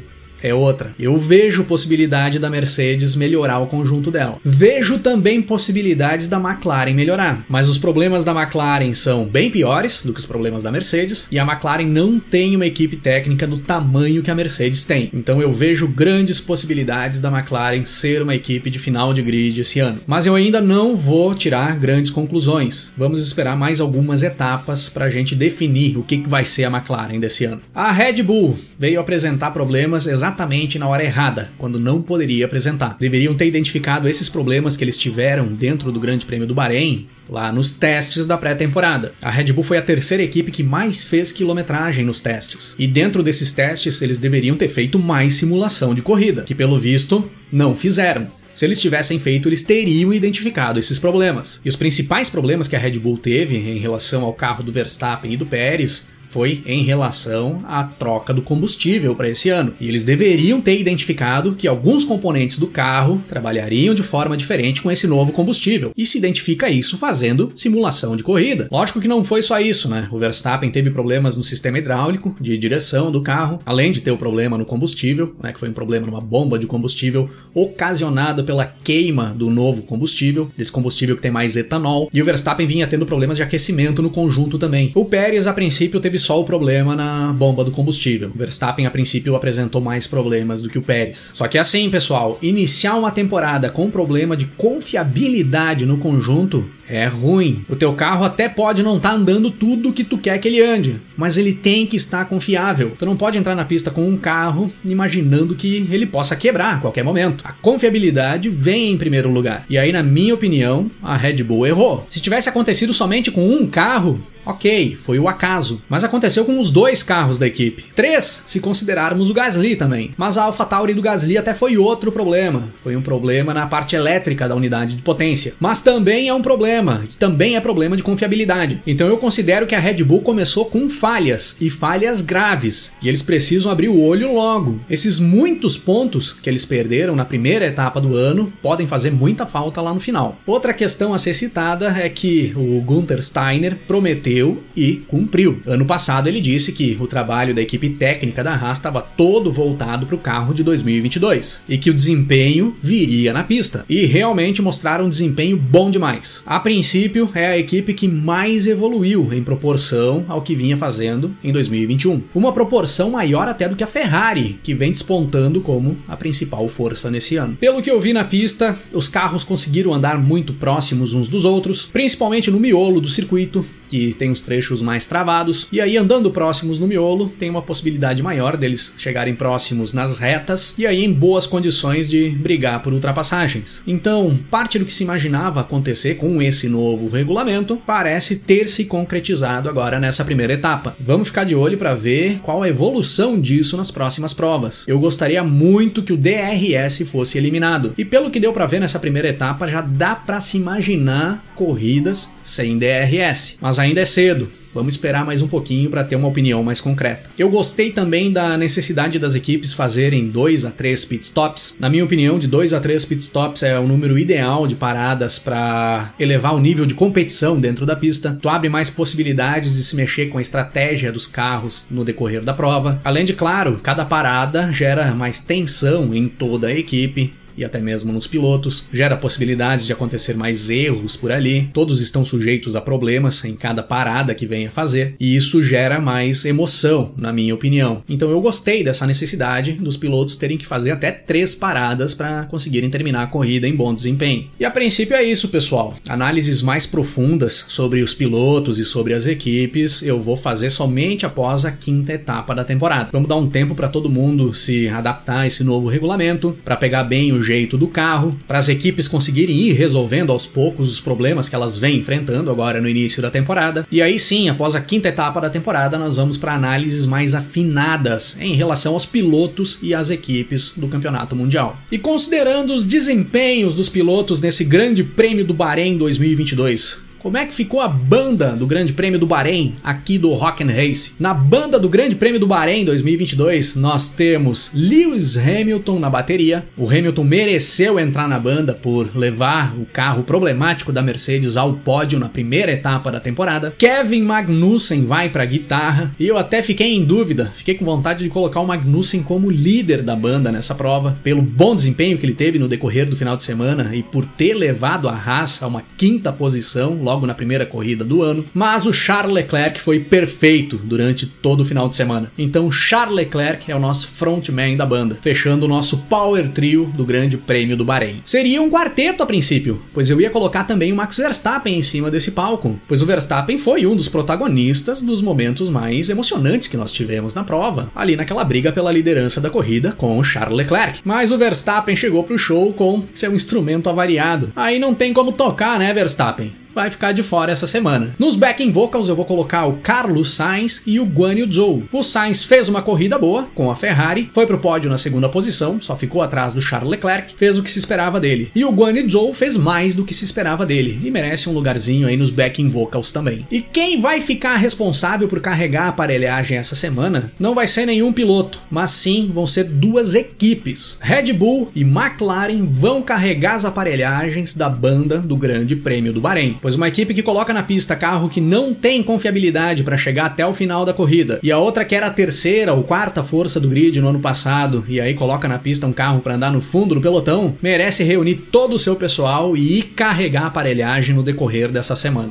é 0.45 0.53
outra. 0.53 0.95
Eu 1.01 1.19
vejo 1.19 1.65
possibilidade 1.65 2.39
da 2.39 2.51
Mercedes 2.51 3.17
melhorar 3.17 3.61
o 3.61 3.67
conjunto 3.67 4.11
dela. 4.11 4.37
Vejo 4.45 4.99
também 4.99 5.41
possibilidades 5.41 6.29
da 6.29 6.37
McLaren 6.37 6.93
melhorar, 6.93 7.43
mas 7.49 7.67
os 7.67 7.79
problemas 7.79 8.25
da 8.25 8.33
McLaren 8.33 8.93
são 8.93 9.25
bem 9.25 9.51
piores 9.51 10.03
do 10.05 10.13
que 10.13 10.21
os 10.21 10.27
problemas 10.27 10.63
da 10.63 10.71
Mercedes 10.71 11.29
e 11.33 11.39
a 11.39 11.45
McLaren 11.45 11.87
não 11.87 12.21
tem 12.21 12.55
uma 12.55 12.67
equipe 12.67 12.97
técnica 12.97 13.47
do 13.47 13.57
tamanho 13.57 14.23
que 14.23 14.31
a 14.31 14.35
Mercedes 14.35 14.85
tem. 14.85 15.09
Então 15.15 15.41
eu 15.41 15.53
vejo 15.53 15.89
grandes 15.89 16.43
possibilidades 16.43 17.23
da 17.23 17.31
McLaren 17.31 17.87
ser 17.87 18.21
uma 18.21 18.35
equipe 18.35 18.69
de 18.69 18.79
final 18.79 19.15
de 19.15 19.23
grid 19.23 19.59
esse 19.59 19.81
ano. 19.81 20.01
Mas 20.07 20.27
eu 20.27 20.35
ainda 20.35 20.61
não 20.61 20.95
vou 20.95 21.35
tirar 21.35 21.75
grandes 21.79 22.11
conclusões. 22.11 22.93
Vamos 22.99 23.19
esperar 23.19 23.57
mais 23.57 23.81
algumas 23.81 24.23
etapas 24.23 24.91
para 24.91 25.07
a 25.07 25.11
gente 25.11 25.35
definir 25.35 25.97
o 25.97 26.03
que 26.03 26.19
vai 26.27 26.45
ser 26.45 26.65
a 26.65 26.71
McLaren 26.71 27.19
desse 27.19 27.47
ano. 27.47 27.63
A 27.75 27.91
Red 27.91 28.23
Bull 28.23 28.59
veio 28.79 29.01
apresentar 29.01 29.51
problemas 29.51 30.07
exatamente 30.07 30.34
exatamente 30.35 30.79
na 30.79 30.89
hora 30.89 31.05
errada, 31.05 31.53
quando 31.57 31.79
não 31.79 32.03
poderia 32.03 32.45
apresentar. 32.45 32.97
Deveriam 32.99 33.35
ter 33.35 33.47
identificado 33.47 34.09
esses 34.09 34.29
problemas 34.29 34.77
que 34.77 34.83
eles 34.83 34.97
tiveram 34.97 35.47
dentro 35.47 35.93
do 35.93 36.01
Grande 36.01 36.27
Prêmio 36.27 36.47
do 36.47 36.55
Bahrein 36.55 37.07
lá 37.29 37.53
nos 37.53 37.71
testes 37.71 38.27
da 38.27 38.37
pré-temporada. 38.37 39.15
A 39.23 39.31
Red 39.31 39.53
Bull 39.53 39.65
foi 39.65 39.79
a 39.79 39.83
terceira 39.83 40.23
equipe 40.23 40.51
que 40.51 40.63
mais 40.63 41.03
fez 41.05 41.31
quilometragem 41.31 42.05
nos 42.05 42.21
testes. 42.21 42.75
E 42.79 42.87
dentro 42.87 43.23
desses 43.23 43.53
testes, 43.53 44.03
eles 44.03 44.19
deveriam 44.19 44.57
ter 44.57 44.69
feito 44.69 44.99
mais 44.99 45.37
simulação 45.37 45.95
de 45.95 46.03
corrida, 46.03 46.43
que 46.43 46.55
pelo 46.55 46.79
visto 46.79 47.31
não 47.51 47.77
fizeram. 47.77 48.27
Se 48.55 48.65
eles 48.65 48.81
tivessem 48.81 49.19
feito, 49.19 49.49
eles 49.49 49.65
teriam 49.65 50.13
identificado 50.15 50.79
esses 50.79 50.99
problemas. 50.99 51.61
E 51.65 51.69
os 51.69 51.75
principais 51.75 52.31
problemas 52.31 52.69
que 52.69 52.77
a 52.77 52.79
Red 52.79 52.99
Bull 52.99 53.19
teve 53.19 53.57
em 53.57 53.79
relação 53.79 54.25
ao 54.25 54.33
carro 54.33 54.63
do 54.63 54.71
Verstappen 54.71 55.33
e 55.33 55.37
do 55.37 55.47
Pérez 55.47 56.07
foi 56.35 56.65
em 56.67 56.83
relação 56.83 57.61
à 57.63 57.85
troca 57.85 58.35
do 58.35 58.43
combustível 58.43 59.15
para 59.15 59.29
esse 59.29 59.51
ano. 59.51 59.73
E 59.81 59.89
eles 59.89 60.03
deveriam 60.03 60.61
ter 60.61 60.77
identificado 60.77 61.55
que 61.55 61.69
alguns 61.69 62.05
componentes 62.05 62.59
do 62.59 62.67
carro 62.67 63.23
trabalhariam 63.29 63.95
de 63.95 64.03
forma 64.03 64.37
diferente 64.37 64.83
com 64.83 64.91
esse 64.91 65.07
novo 65.07 65.33
combustível. 65.33 65.93
E 65.97 66.05
se 66.05 66.19
identifica 66.19 66.69
isso 66.69 66.99
fazendo 66.99 67.53
simulação 67.55 68.17
de 68.17 68.25
corrida. 68.25 68.67
Lógico 68.73 69.01
que 69.01 69.07
não 69.07 69.25
foi 69.25 69.43
só 69.43 69.61
isso, 69.61 69.89
né? 69.89 70.09
O 70.11 70.19
Verstappen 70.19 70.73
teve 70.73 70.91
problemas 70.91 71.37
no 71.37 71.45
sistema 71.45 71.79
hidráulico 71.79 72.35
de 72.41 72.59
direção 72.59 73.13
do 73.13 73.23
carro, 73.23 73.61
além 73.65 73.93
de 73.93 74.01
ter 74.01 74.11
o 74.11 74.19
problema 74.19 74.59
no 74.59 74.65
combustível, 74.65 75.37
né, 75.41 75.53
que 75.53 75.61
foi 75.61 75.69
um 75.69 75.73
problema 75.73 76.05
numa 76.05 76.21
bomba 76.21 76.59
de 76.59 76.67
combustível 76.67 77.31
ocasionada 77.55 78.43
pela 78.43 78.67
queima 78.67 79.27
do 79.27 79.49
novo 79.51 79.83
combustível, 79.83 80.51
desse 80.57 80.73
combustível 80.73 81.15
que 81.15 81.23
tem 81.23 81.31
mais 81.31 81.55
etanol. 81.57 82.11
E 82.13 82.21
o 82.21 82.25
Verstappen 82.25 82.67
vinha 82.67 82.89
tendo 82.89 83.07
problemas 83.07 83.37
de 83.37 83.45
aquecimento 83.45 84.03
no 84.03 84.11
conjunto 84.11 84.59
também. 84.59 84.91
O 84.97 85.05
Pérez, 85.05 85.47
a 85.47 85.53
princípio, 85.53 86.01
teve 86.01 86.24
só 86.25 86.41
o 86.41 86.45
problema 86.45 86.97
na 86.97 87.33
bomba 87.33 87.65
do 87.65 87.71
combustível. 87.71 88.31
O 88.35 88.39
Verstappen, 88.39 88.87
a 88.87 88.91
princípio, 88.91 89.37
apresentou 89.37 89.81
mais 89.81 90.07
problemas 90.07 90.61
do 90.61 90.69
que 90.69 90.79
o 90.79 90.83
Pérez. 90.83 91.33
Só 91.35 91.47
que 91.47 91.59
assim, 91.59 91.91
pessoal, 91.91 92.39
iniciar 92.43 92.97
uma 92.97 93.11
temporada 93.11 93.71
com 93.71 93.91
problema 93.91 94.37
de 94.37 94.47
confiabilidade 94.47 95.87
no 95.87 95.99
conjunto 95.99 96.65
é 96.89 97.07
ruim. 97.07 97.65
O 97.69 97.77
teu 97.77 97.93
carro 97.95 98.25
até 98.25 98.49
pode 98.49 98.83
não 98.83 98.97
estar 98.97 99.11
tá 99.11 99.15
andando 99.15 99.51
tudo 99.51 99.93
que 99.93 100.05
tu 100.05 100.19
quer 100.19 100.39
que 100.39 100.49
ele 100.49 100.63
ande, 100.63 101.01
mas 101.17 101.37
ele 101.37 101.53
tem 101.53 101.87
que 101.87 101.97
estar 101.97 102.25
confiável. 102.27 102.93
Tu 102.99 103.07
não 103.07 103.17
pode 103.17 103.39
entrar 103.39 103.55
na 103.55 103.65
pista 103.65 103.91
com 103.91 104.07
um 104.07 104.17
carro 104.17 104.73
imaginando 104.85 105.55
que 105.55 105.89
ele 105.91 106.07
possa 106.07 106.37
quebrar 106.37 106.75
a 106.75 106.81
qualquer 106.81 107.03
momento. 107.03 107.45
A 107.47 107.53
confiabilidade 107.53 108.49
vem 108.49 108.93
em 108.93 108.99
primeiro 108.99 109.31
lugar. 109.31 109.65
E 109.69 109.79
aí, 109.79 109.93
na 109.93 110.03
minha 110.03 110.35
opinião, 110.35 110.91
a 111.03 111.17
Red 111.17 111.43
Bull 111.43 111.67
errou. 111.67 112.07
Se 112.11 112.21
tivesse 112.21 112.49
acontecido 112.49 112.93
somente 112.93 113.31
com 113.31 113.49
um 113.49 113.67
carro, 113.67 114.21
Ok, 114.47 114.97
foi 115.03 115.19
o 115.19 115.29
acaso, 115.29 115.81
mas 115.89 116.05
aconteceu 116.05 116.45
com 116.45 116.61
os 116.61 116.71
dois 116.71 117.03
carros 117.03 117.39
da 117.39 117.47
equipe. 117.47 117.87
Três, 117.97 118.45
se 118.47 118.61
considerarmos 118.61 119.31
o 119.31 119.35
Gasly 119.35 119.75
também. 119.75 120.13
Mas 120.17 120.37
a 120.37 120.45
AlphaTauri 120.45 120.93
do 120.93 121.01
Gasly 121.01 121.39
até 121.39 121.55
foi 121.55 121.79
outro 121.79 122.13
problema. 122.13 122.69
Foi 122.83 122.95
um 122.95 123.01
problema 123.01 123.55
na 123.55 123.67
parte 123.67 123.97
elétrica 123.97 124.47
da 124.47 124.55
unidade 124.55 124.97
de 124.97 125.03
potência. 125.03 125.55
Mas 125.59 125.81
também 125.81 126.29
é 126.29 126.35
um 126.35 126.43
problema, 126.43 127.03
também 127.19 127.57
é 127.57 127.61
problema 127.61 127.97
de 127.97 128.03
confiabilidade. 128.03 128.83
Então 128.87 129.09
eu 129.09 129.17
considero 129.17 129.67
que 129.67 129.75
a 129.75 129.81
Red 129.81 130.05
Bull 130.05 130.21
começou 130.21 130.67
com 130.67 130.91
falhas, 130.91 131.57
e 131.61 131.71
falhas 131.71 132.21
graves, 132.21 132.93
e 133.01 133.09
eles 133.09 133.23
precisam 133.23 133.71
abrir 133.71 133.89
o 133.89 134.01
olho 134.01 134.35
logo. 134.35 134.79
Esses 134.91 135.19
muitos 135.19 135.79
pontos 135.79 136.33
que 136.33 136.51
eles 136.51 136.67
perderam 136.67 137.17
na 137.17 137.25
primeira 137.25 137.67
etapa 137.67 138.01
do 138.01 138.15
ano 138.15 138.53
podem 138.61 138.87
fazer 138.87 139.11
muita 139.11 139.47
falta 139.47 139.81
lá 139.81 139.95
no 139.95 140.01
final. 140.01 140.37
Outra 140.47 140.75
questão 140.75 141.15
a 141.15 141.19
ser 141.19 141.33
citada 141.33 141.97
é 141.99 142.09
que 142.09 142.53
o 142.57 142.81
Gunther 142.83 143.23
Steiner 143.23 143.77
prometeu 143.87 144.34
prometeu 144.35 144.63
e 144.77 145.03
cumpriu. 145.07 145.61
Ano 145.67 145.85
passado 145.85 146.27
ele 146.27 146.41
disse 146.41 146.73
que 146.73 146.97
o 147.01 147.07
trabalho 147.07 147.55
da 147.55 147.63
equipe 147.63 147.91
técnica 147.91 148.43
da 148.43 148.55
Haas 148.55 148.79
estava 148.79 149.01
todo 149.01 149.53
voltado 149.53 150.07
para 150.07 150.17
o 150.17 150.19
carro 150.19 150.53
de 150.53 150.65
2022 150.65 151.63
e 151.69 151.79
que 151.79 151.91
o 151.91 151.95
desempenho 151.95 152.75
viria 152.83 153.33
na 153.33 153.45
pista. 153.45 153.85
E 153.89 154.05
realmente 154.07 154.61
mostraram 154.61 155.07
um 155.07 155.09
desempenho 155.09 155.57
bom 155.57 155.91
demais. 155.91 156.43
A 156.45 156.59
princípio, 156.59 157.31
é 157.35 157.47
a 157.47 157.59
equipe 157.59 157.95
que 157.95 158.09
mais 158.09 158.67
evoluiu 158.67 159.33
em 159.33 159.43
proporção 159.43 160.25
ao 160.29 160.43
que 160.43 160.55
vinha 160.55 160.77
fazendo 160.77 161.35
em 161.43 161.53
2021. 161.53 162.23
Uma 162.35 162.53
proporção 162.53 163.11
maior 163.11 163.49
até 163.49 163.69
do 163.69 163.77
que 163.77 163.85
a 163.85 163.89
Ferrari, 163.89 164.59
que 164.63 164.75
vem 164.75 164.91
despontando 164.91 165.61
como 165.61 165.97
a 166.09 166.17
principal 166.17 166.69
força 166.69 167.11
nesse 167.11 167.37
ano. 167.37 167.57
Pelo 167.57 167.83
que 167.83 167.91
eu 167.91 168.01
vi 168.01 168.13
na 168.13 168.25
pista, 168.25 168.79
os 168.93 169.09
carros 169.09 169.45
conseguiram 169.45 169.93
andar 169.93 170.19
muito 170.19 170.53
próximos 170.55 171.13
uns 171.13 171.29
dos 171.29 171.45
outros, 171.45 171.89
principalmente 171.93 172.51
no 172.51 172.59
miolo 172.59 173.01
do 173.01 173.09
circuito, 173.09 173.65
que 173.89 174.13
tem 174.15 174.31
os 174.31 174.43
trechos 174.43 174.83
mais 174.83 175.07
travados, 175.07 175.69
e 175.71 175.81
aí 175.81 175.97
andando 175.97 176.31
próximos 176.31 176.79
no 176.79 176.87
miolo, 176.87 177.29
tem 177.39 177.51
uma 177.51 177.63
possibilidade 177.63 178.23
maior 178.23 178.57
deles 178.57 178.95
chegarem 178.99 179.35
próximos 179.35 179.93
nas 179.93 180.19
retas 180.19 180.75
e 180.79 180.87
aí 180.87 181.05
em 181.05 181.13
boas 181.13 181.47
condições 181.47 182.09
de 182.09 182.31
brigar 182.31 182.83
por 182.83 182.93
ultrapassagens. 182.93 183.83
Então, 183.87 184.39
parte 184.51 184.79
do 184.79 184.85
que 184.85 184.93
se 184.93 185.03
imaginava 185.03 185.61
acontecer 185.61 186.15
com 186.17 186.41
esse 186.41 186.69
novo 186.69 187.09
regulamento 187.09 187.77
parece 187.87 188.37
ter 188.37 188.69
se 188.69 188.85
concretizado 188.85 189.69
agora 189.69 190.01
nessa 190.01 190.25
primeira 190.25 190.53
etapa. 190.53 190.97
Vamos 190.99 191.29
ficar 191.29 191.45
de 191.45 191.55
olho 191.55 191.79
para 191.79 191.95
ver 191.95 192.39
qual 192.43 192.63
a 192.63 192.69
evolução 192.69 193.41
disso 193.41 193.77
nas 193.77 193.91
próximas 193.91 194.33
provas. 194.33 194.85
Eu 194.87 194.99
gostaria 194.99 195.43
muito 195.43 196.03
que 196.03 196.13
o 196.13 196.17
DRS 196.17 197.05
fosse 197.11 197.39
eliminado. 197.39 197.95
E 197.97 198.05
pelo 198.05 198.31
que 198.31 198.41
deu 198.41 198.53
para 198.53 198.67
ver 198.67 198.81
nessa 198.81 198.99
primeira 198.99 199.29
etapa, 199.29 199.69
já 199.69 199.81
dá 199.81 200.15
para 200.15 200.41
se 200.41 200.57
imaginar 200.57 201.45
corridas 201.55 202.31
sem 202.43 202.79
DRS. 202.79 203.57
Mas 203.61 203.74
ainda 203.79 204.01
é 204.01 204.05
cedo. 204.05 204.51
Vamos 204.75 204.95
esperar 204.95 205.25
mais 205.25 205.41
um 205.41 205.47
pouquinho 205.47 205.89
para 205.89 206.03
ter 206.03 206.17
uma 206.17 206.27
opinião 206.27 206.65
mais 206.65 206.81
concreta. 206.81 207.31
Eu 207.39 207.49
gostei 207.49 207.93
também 207.93 208.33
da 208.33 208.59
necessidade 208.59 209.21
das 209.21 209.37
equipes 209.37 209.73
fazerem 209.73 210.29
2 210.29 210.65
a 210.65 210.71
3 210.73 211.05
pitstops. 211.05 211.77
Na 211.79 211.89
minha 211.89 212.05
opinião, 212.05 212.41
de 212.41 212.49
2 212.49 212.73
a 212.73 212.81
3 212.81 213.05
pitstops 213.05 213.63
é 213.63 213.79
o 213.79 213.87
número 213.87 214.19
ideal 214.19 214.67
de 214.67 214.75
paradas 214.75 215.39
para 215.39 216.13
elevar 216.19 216.57
o 216.57 216.61
nível 216.61 216.87
de 216.87 216.95
competição 216.95 217.61
dentro 217.61 217.87
da 217.87 217.95
pista. 217.95 218.37
Tu 218.43 218.49
abre 218.49 218.69
mais 218.69 218.91
possibilidades 218.91 219.75
de 219.75 219.85
se 219.85 219.95
mexer 219.95 220.27
com 220.27 220.39
a 220.39 220.43
estratégia 220.43 221.13
dos 221.13 221.29
carros 221.29 221.87
no 221.89 222.05
decorrer 222.05 222.43
da 222.43 222.53
prova. 222.53 223.01
Além 223.05 223.25
de, 223.25 223.33
claro, 223.33 223.79
cada 223.81 224.05
parada 224.05 224.73
gera 224.73 225.15
mais 225.15 225.39
tensão 225.39 226.13
em 226.13 226.27
toda 226.27 226.67
a 226.67 226.77
equipe 226.77 227.33
e 227.57 227.65
até 227.65 227.81
mesmo 227.81 228.13
nos 228.13 228.27
pilotos, 228.27 228.85
gera 228.93 229.17
possibilidades 229.17 229.87
de 229.87 229.93
acontecer 229.93 230.37
mais 230.37 230.71
erros 230.71 231.17
por 231.17 231.33
ali, 231.33 231.71
todos 231.73 232.01
estão 232.01 232.25
sujeitos 232.25 232.77
a 232.77 232.81
problemas 232.81 233.45
em 233.45 233.55
cada 233.55 233.83
parada 233.83 234.35
que 234.35 234.47
venha 234.47 234.71
fazer, 234.71 235.15
e 235.19 235.35
isso 235.35 235.63
gera 235.63 236.01
mais 236.01 236.45
emoção, 236.45 237.13
na 237.17 237.33
minha 237.33 237.55
opinião. 237.55 238.03
Então 238.09 238.31
eu 238.31 238.41
gostei 238.41 238.83
dessa 238.83 239.07
necessidade 239.07 239.73
dos 239.73 239.97
pilotos 239.97 240.37
terem 240.37 240.57
que 240.57 240.67
fazer 240.67 240.91
até 240.91 241.11
três 241.11 241.55
paradas 241.55 242.15
para 242.15 242.45
conseguirem 242.45 242.91
terminar 242.91 243.23
a 243.23 243.27
corrida 243.27 243.69
em 243.69 243.75
bom 243.75 243.95
desempenho. 243.95 244.47
E 244.59 244.65
a 244.65 244.71
princípio 244.71 245.17
é 245.17 245.23
isso, 245.23 245.49
pessoal. 245.49 245.95
Análises 246.09 246.63
mais 246.63 246.87
profundas 246.87 247.65
sobre 247.69 248.03
os 248.03 248.15
pilotos 248.15 248.79
e 248.79 248.85
sobre 248.85 249.15
as 249.15 249.27
equipes 249.27 250.03
eu 250.03 250.21
vou 250.21 250.37
fazer 250.37 250.71
somente 250.71 251.27
após 251.27 251.65
a 251.65 251.73
quinta 251.73 252.13
etapa 252.13 252.55
da 252.55 252.65
temporada. 252.65 253.11
Vamos 253.13 253.29
dar 253.29 253.37
um 253.37 253.49
tempo 253.49 253.75
para 253.75 253.89
todo 253.89 254.11
mundo 254.11 254.55
se 254.55 254.89
adaptar 254.89 255.41
a 255.41 255.47
esse 255.47 255.63
novo 255.63 255.89
regulamento, 255.89 256.57
para 256.65 256.77
pegar 256.77 257.05
bem 257.05 257.33
o 257.33 257.43
jeito 257.45 257.79
do 257.79 257.87
carro, 257.87 258.37
para 258.49 258.59
as 258.59 258.69
equipes 258.69 259.07
conseguirem 259.07 259.57
ir 259.57 259.73
resolvendo 259.73 260.33
aos 260.33 260.47
poucos 260.47 260.91
os 260.93 261.01
problemas 261.01 261.49
que 261.49 261.55
elas 261.55 261.79
vêm 261.79 261.99
enfrentando 261.99 262.51
agora 262.51 262.81
no 262.81 262.89
início 262.89 263.23
da 263.23 263.31
temporada. 263.31 263.87
E 263.93 264.03
aí 264.03 264.19
sim, 264.19 264.49
após 264.49 264.75
a 264.75 264.81
quinta 264.81 265.09
etapa 265.09 265.41
da 265.41 265.51
temporada, 265.51 265.99
nós 265.99 266.17
vamos 266.17 266.37
para 266.37 266.55
análises 266.55 267.07
mais 267.07 267.35
afinadas 267.35 268.37
em 268.41 268.55
relação 268.55 268.95
aos 268.95 269.07
pilotos 269.07 269.79
e 269.83 269.95
às 269.95 270.11
equipes 270.11 270.73
do 270.77 270.89
Campeonato 270.89 271.37
Mundial. 271.37 271.77
E 271.93 271.99
considerando 271.99 272.75
os 272.75 272.85
desempenhos 272.85 273.75
dos 273.75 273.89
pilotos 273.89 274.41
nesse 274.41 274.65
Grande 274.65 275.05
Prêmio 275.05 275.45
do 275.45 275.55
Bahrein 275.55 275.99
2022, 275.99 277.04
como 277.25 277.39
é 277.39 277.47
que 277.47 277.55
ficou 277.55 277.81
a 277.81 277.89
banda 277.89 278.51
do 278.51 278.67
Grande 278.67 278.93
Prêmio 278.93 279.19
do 279.19 279.27
Bahrein 279.27 279.77
aqui 279.83 280.19
do 280.19 280.35
Rock 280.35 280.63
and 280.63 280.67
Race? 280.67 281.13
Na 281.19 281.33
banda 281.33 281.79
do 281.79 281.89
Grande 281.89 282.17
Prêmio 282.17 282.39
do 282.39 282.47
Bahrein 282.47 282.85
2022, 282.85 283.77
nós 283.77 284.11
temos 284.11 284.71
Lewis 284.75 285.39
Hamilton 285.39 285.99
na 285.99 286.11
bateria. 286.11 286.67
O 286.77 286.87
Hamilton 286.87 287.25
mereceu 287.25 287.99
entrar 287.99 288.29
na 288.29 288.39
banda 288.39 288.75
por 288.75 289.17
levar 289.17 289.75
o 289.75 289.87
carro 289.87 290.23
problemático 290.23 290.93
da 290.93 291.01
Mercedes 291.01 291.57
ao 291.57 291.73
pódio 291.73 292.21
na 292.21 292.29
primeira 292.29 292.73
etapa 292.73 293.11
da 293.11 293.19
temporada. 293.19 293.75
Kevin 293.79 294.21
Magnussen 294.21 295.07
vai 295.07 295.31
para 295.31 295.47
guitarra 295.47 296.15
e 296.21 296.29
eu 296.29 296.37
até 296.37 296.61
fiquei 296.61 296.95
em 296.95 297.07
dúvida, 297.07 297.51
fiquei 297.55 297.75
com 297.75 297.87
vontade 297.87 298.23
de 298.23 298.29
colocar 298.29 298.61
o 298.61 298.67
Magnussen 298.67 299.23
como 299.23 299.51
líder 299.51 300.03
da 300.03 300.15
banda 300.15 300.53
nessa 300.53 300.75
prova, 300.75 301.17
pelo 301.25 301.41
bom 301.41 301.75
desempenho 301.75 302.19
que 302.19 302.27
ele 302.27 302.35
teve 302.35 302.59
no 302.59 302.69
decorrer 302.69 303.09
do 303.09 303.17
final 303.17 303.35
de 303.35 303.45
semana 303.45 303.97
e 303.97 304.03
por 304.03 304.27
ter 304.27 304.53
levado 304.53 305.09
a 305.09 305.15
raça 305.15 305.65
a 305.65 305.69
uma 305.69 305.83
quinta 305.97 306.31
posição 306.31 307.03
logo 307.03 307.14
na 307.23 307.35
primeira 307.35 307.67
corrida 307.67 308.05
do 308.05 308.23
ano, 308.23 308.45
mas 308.53 308.87
o 308.87 308.93
Charles 308.93 309.35
Leclerc 309.35 309.81
foi 309.81 310.01
perfeito 310.01 310.77
durante 310.77 311.27
todo 311.27 311.61
o 311.61 311.65
final 311.65 311.89
de 311.89 311.95
semana. 311.95 312.31
Então 312.37 312.71
Charles 312.71 313.15
Leclerc 313.15 313.71
é 313.71 313.77
o 313.77 313.81
nosso 313.81 314.09
frontman 314.09 314.77
da 314.77 314.87
banda, 314.87 315.17
fechando 315.21 315.67
o 315.67 315.69
nosso 315.69 315.99
power 316.09 316.49
trio 316.49 316.91
do 316.95 317.05
Grande 317.05 317.37
Prêmio 317.37 317.77
do 317.77 317.85
Bahrein. 317.85 318.21
Seria 318.25 318.61
um 318.61 318.71
quarteto 318.71 319.23
a 319.23 319.27
princípio, 319.27 319.81
pois 319.93 320.11
eu 320.11 320.21
ia 320.21 320.31
colocar 320.31 320.65
também 320.65 320.93
o 320.93 320.97
Max 320.97 321.17
Verstappen 321.17 321.79
em 321.79 321.83
cima 321.83 322.11
desse 322.11 322.31
palco, 322.31 322.79
pois 322.89 323.03
o 323.03 323.07
Verstappen 323.07 323.59
foi 323.59 323.87
um 323.87 323.97
dos 323.97 324.09
protagonistas 324.09 325.03
dos 325.03 325.23
momentos 325.23 325.69
mais 325.69 326.09
emocionantes 326.09 326.69
que 326.69 326.77
nós 326.77 326.93
tivemos 326.93 327.35
na 327.35 327.45
prova, 327.45 327.91
ali 327.95 328.17
naquela 328.17 328.45
briga 328.45 328.73
pela 328.73 328.93
liderança 328.93 329.41
da 329.41 329.51
corrida 329.51 329.93
com 329.93 330.19
o 330.19 330.25
Charles 330.25 330.57
Leclerc. 330.57 331.01
Mas 331.05 331.31
o 331.31 331.39
Verstappen 331.39 331.97
chegou 331.97 332.25
pro 332.25 332.39
show 332.39 332.73
com 332.73 333.05
seu 333.15 333.35
instrumento 333.35 333.89
avariado. 333.89 334.53
Aí 334.57 334.79
não 334.79 334.95
tem 334.95 335.13
como 335.13 335.33
tocar, 335.33 335.79
né, 335.79 335.93
Verstappen? 335.93 336.64
Vai 336.75 336.91
ficar 336.91 337.13
de 337.13 337.23
fora 337.23 337.53
essa 337.53 337.67
semana. 337.67 338.15
Nos 338.19 338.35
backing 338.35 338.73
vocals 338.73 339.09
eu 339.09 339.17
vou 339.17 339.25
colocar 339.25 339.67
o 339.67 339.75
Carlos 339.75 340.35
Sainz 340.35 340.83
e 340.87 340.99
o 340.99 341.05
Guan 341.05 341.35
Yu 341.35 341.53
Zhou. 341.53 341.83
O 341.93 342.03
Sainz 342.03 342.43
fez 342.43 342.69
uma 342.69 342.83
corrida 342.83 343.19
boa 343.19 343.49
com 343.55 343.71
a 343.71 343.77
Ferrari, 343.77 344.31
foi 344.35 344.47
pro 344.47 344.59
pódio 344.59 344.91
na 344.91 344.99
segunda 344.99 345.29
posição, 345.29 345.81
só 345.81 345.95
ficou 345.95 346.21
atrás 346.23 346.53
do 346.53 346.61
Charles 346.61 346.91
Leclerc, 346.91 347.35
fez 347.37 347.57
o 347.57 347.63
que 347.63 347.71
se 347.71 347.79
esperava 347.79 348.19
dele. 348.19 348.51
E 348.55 348.65
o 348.65 348.73
Guan 348.73 348.93
Yu 348.93 349.11
Zhou 349.11 349.35
fez 349.35 349.57
mais 349.57 349.95
do 349.95 350.05
que 350.05 350.15
se 350.15 350.25
esperava 350.25 350.67
dele 350.67 350.99
e 351.05 351.11
merece 351.11 351.49
um 351.49 351.53
lugarzinho 351.53 352.09
aí 352.09 352.17
nos 352.17 352.31
backing 352.31 352.69
vocals 352.69 353.13
também. 353.13 353.47
E 353.51 353.61
quem 353.61 354.01
vai 354.01 354.21
ficar 354.21 354.57
responsável 354.57 355.29
por 355.29 355.41
carregar 355.41 355.85
a 355.85 355.89
aparelhagem 355.89 356.59
essa 356.59 356.75
semana 356.75 357.33
não 357.39 357.55
vai 357.55 357.69
ser 357.69 357.87
nenhum 357.87 358.13
piloto, 358.13 358.61
mas 358.71 358.91
sim 358.91 359.31
vão 359.33 359.47
ser 359.47 359.65
duas 359.65 360.15
equipes. 360.15 360.99
Red 361.01 361.33
Bull 361.33 361.71
e 361.75 361.83
McLaren 361.83 362.67
vão 362.67 363.03
carregar 363.03 363.55
as 363.55 363.65
aparelhagens 363.65 364.55
da 364.55 364.69
banda 364.69 365.19
do 365.19 365.37
Grande 365.37 365.77
Prêmio 365.77 366.13
do 366.13 366.21
Bahrein 366.21 366.59
pois 366.65 366.77
uma 366.77 366.89
equipe 366.89 367.13
que 367.13 367.23
coloca 367.23 367.53
na 367.53 367.63
pista 367.63 367.95
carro 367.95 368.27
que 368.27 368.41
não 368.41 368.73
tem 368.73 369.03
confiabilidade 369.03 369.85
para 369.85 369.99
chegar 369.99 370.25
até 370.25 370.47
o 370.47 370.55
final 370.55 370.87
da 370.87 370.95
corrida, 370.95 371.39
e 371.43 371.53
a 371.53 371.59
outra 371.59 371.85
que 371.85 371.95
era 371.95 372.07
a 372.07 372.11
terceira 372.11 372.73
ou 372.73 372.83
quarta 372.83 373.23
força 373.23 373.61
do 373.61 373.69
grid 373.69 374.01
no 374.01 374.09
ano 374.09 374.19
passado, 374.19 374.83
e 374.89 374.99
aí 374.99 375.13
coloca 375.13 375.47
na 375.47 375.59
pista 375.59 375.87
um 375.87 375.93
carro 375.93 376.21
para 376.21 376.37
andar 376.37 376.51
no 376.51 376.63
fundo 376.63 376.95
do 376.95 377.03
pelotão, 377.03 377.55
merece 377.61 378.03
reunir 378.03 378.37
todo 378.51 378.77
o 378.77 378.79
seu 378.79 378.97
pessoal 378.97 379.55
e 379.55 379.81
ir 379.81 379.83
carregar 379.95 380.45
a 380.45 380.47
aparelhagem 380.47 381.15
no 381.15 381.23
decorrer 381.23 381.69
dessa 381.69 381.95
semana. 381.95 382.31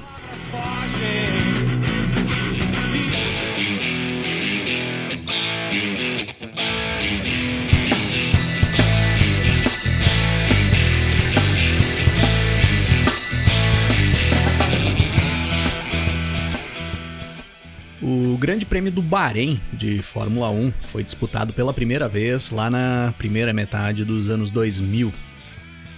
Grande 18.63 18.69
Prêmio 18.69 18.91
do 18.93 19.01
Bahrein 19.01 19.59
de 19.73 20.01
Fórmula 20.01 20.49
1 20.49 20.73
foi 20.87 21.03
disputado 21.03 21.51
pela 21.51 21.73
primeira 21.73 22.07
vez 22.07 22.49
lá 22.49 22.69
na 22.69 23.13
primeira 23.17 23.51
metade 23.51 24.05
dos 24.05 24.29
anos 24.29 24.53
2000, 24.53 25.13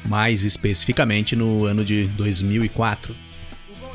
mais 0.05 0.43
especificamente 0.43 1.35
no 1.35 1.65
ano 1.65 1.85
de 1.85 2.07
2004. 2.07 3.15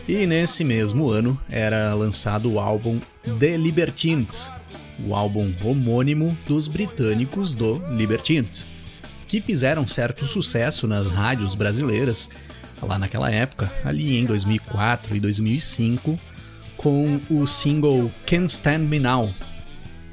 E 0.06 0.24
nesse 0.24 0.62
mesmo 0.62 1.10
ano 1.10 1.38
era 1.48 1.92
lançado 1.94 2.52
o 2.52 2.60
álbum 2.60 3.00
The 3.40 3.56
Libertines, 3.56 4.52
o 5.04 5.16
álbum 5.16 5.52
homônimo 5.64 6.38
dos 6.46 6.68
britânicos 6.68 7.56
do 7.56 7.82
Libertines, 7.90 8.68
que 9.26 9.40
fizeram 9.40 9.86
certo 9.86 10.28
sucesso 10.28 10.86
nas 10.86 11.10
rádios 11.10 11.56
brasileiras 11.56 12.30
lá 12.80 12.98
naquela 13.00 13.30
época, 13.32 13.70
ali 13.84 14.16
em 14.16 14.24
2004 14.24 15.16
e 15.16 15.20
2005 15.20 16.18
com 16.80 17.20
o 17.28 17.46
single 17.46 18.10
Can't 18.24 18.50
Stand 18.50 18.78
Me 18.78 18.98
Now, 18.98 19.34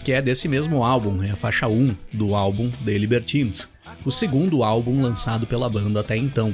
que 0.04 0.12
é 0.12 0.22
desse 0.22 0.50
mesmo 0.50 0.84
álbum, 0.84 1.24
é 1.24 1.30
a 1.30 1.36
faixa 1.38 1.66
1 1.66 1.96
do 2.12 2.36
álbum 2.36 2.70
The 2.84 2.98
Libertines, 2.98 3.72
o 4.04 4.12
segundo 4.12 4.66
álbum 4.66 5.02
lançado 5.02 5.48
pela 5.48 5.70
banda 5.70 6.02
até 6.02 6.18
então. 6.18 6.54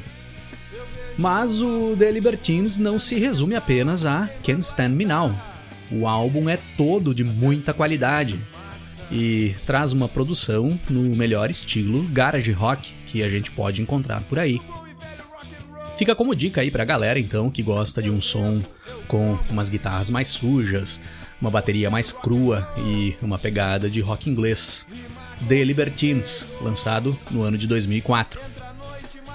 Mas 1.18 1.64
o 1.64 1.96
The 1.98 2.12
Libertines 2.12 2.78
não 2.78 3.00
se 3.00 3.16
resume 3.16 3.56
apenas 3.56 4.06
a 4.06 4.30
Can't 4.44 4.64
Stand 4.64 4.90
Me 4.90 5.04
Now. 5.04 5.36
O 5.92 6.08
álbum 6.08 6.48
é 6.48 6.60
todo 6.78 7.12
de 7.16 7.24
muita 7.24 7.74
qualidade 7.74 8.40
e 9.12 9.56
traz 9.66 9.94
uma 9.94 10.08
produção 10.08 10.80
no 10.88 11.16
melhor 11.16 11.50
estilo 11.50 12.04
garage 12.10 12.52
rock 12.52 12.94
que 13.08 13.24
a 13.24 13.30
gente 13.30 13.50
pode 13.50 13.82
encontrar 13.82 14.22
por 14.22 14.38
aí. 14.38 14.62
Fica 15.98 16.16
como 16.16 16.36
dica 16.36 16.62
aí 16.62 16.70
pra 16.70 16.86
galera 16.86 17.20
então 17.20 17.50
que 17.50 17.64
gosta 17.64 18.00
de 18.00 18.12
um 18.12 18.22
som 18.22 18.62
com 19.08 19.38
umas 19.50 19.70
guitarras 19.70 20.10
mais 20.10 20.30
sujas, 20.30 21.02
uma 21.40 21.52
bateria 21.52 21.90
mais 21.90 22.12
crua 22.12 22.68
e 22.78 23.16
uma 23.22 23.38
pegada 23.38 23.90
de 23.90 24.00
rock 24.00 24.30
inglês. 24.30 24.88
The 25.48 25.64
Libertines, 25.64 26.46
lançado 26.62 27.18
no 27.30 27.42
ano 27.44 27.58
de 27.58 27.68
2004. 27.68 28.40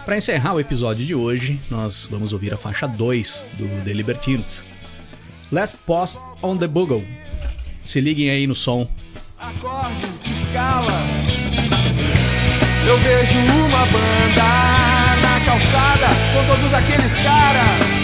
Para 0.07 0.17
encerrar 0.17 0.55
o 0.55 0.61
episódio 0.61 1.05
de 1.05 1.15
hoje, 1.15 1.61
nós 1.71 2.09
vamos 2.11 2.33
ouvir 2.33 2.55
a 2.55 2.57
faixa 2.57 2.87
2 2.87 3.45
do 3.59 3.85
The 3.85 3.93
Libertines. 3.93 4.65
Last 5.53 5.79
Post 5.85 6.21
on 6.43 6.57
the 6.57 6.67
Bugle. 6.67 7.07
Se 7.83 8.01
liguem 8.01 8.31
aí 8.31 8.47
no 8.47 8.55
som. 8.55 8.89
Acordes 9.39 10.23
de 10.23 10.33
escala. 10.45 10.93
Eu 12.87 12.97
vejo 12.99 13.39
uma 13.39 13.85
banda 13.87 15.17
na 15.21 15.45
calçada 15.45 16.09
com 16.33 16.47
todos 16.47 16.73
aqueles 16.73 17.13
caras 17.23 17.98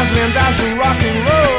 as 0.00 0.10
lendas 0.12 0.56
do 0.58 0.80
rock 0.80 1.02
and 1.02 1.24
roll. 1.26 1.57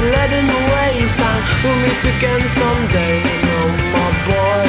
Lead 0.00 0.32
in 0.32 0.46
the 0.46 0.62
waste, 0.74 1.20
and 1.20 1.42
we'll 1.62 1.78
meet 1.84 2.02
again 2.04 2.42
someday. 2.60 3.22
Oh 3.58 3.70
my 3.96 4.10
boy, 4.28 4.66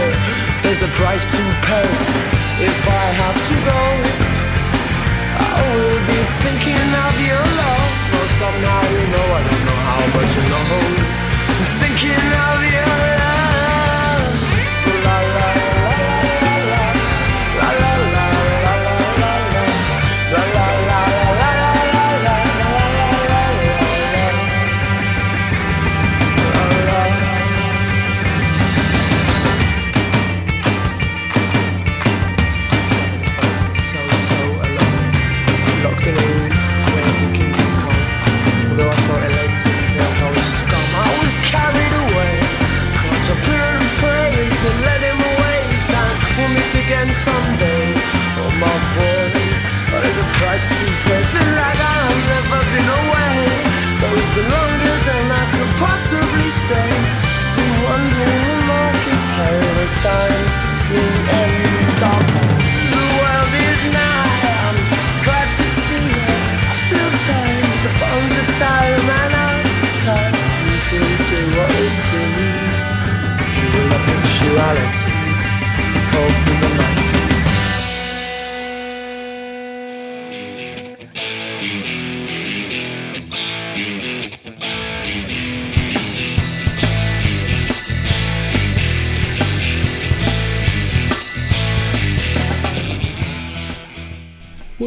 there's 0.64 0.82
a 0.82 0.92
price 1.00 1.26
to 1.26 1.44
pay 1.68 1.90
if 2.64 2.80
I 2.88 3.06
have 3.22 3.38
to 3.50 3.56
go. 3.72 3.82
I 5.38 5.60
will 5.74 6.02
be 6.08 6.20
thinking 6.44 6.90
of 7.06 7.14
your 7.30 7.46
love, 7.62 7.92
but 8.12 8.28
somehow 8.42 8.82
you 8.96 9.06
know 9.14 9.28
I 9.38 9.42
don't 9.48 9.64
know 9.68 9.80
how, 9.90 10.02
but 10.16 10.28
you 10.36 10.44
know. 10.52 10.66
Thinking 11.82 12.28
of 12.48 12.60
your 12.76 13.07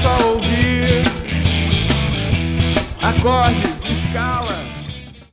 só 0.00 0.16
ouvir 0.28 1.04
acordes, 3.02 3.84
escala. 3.90 4.63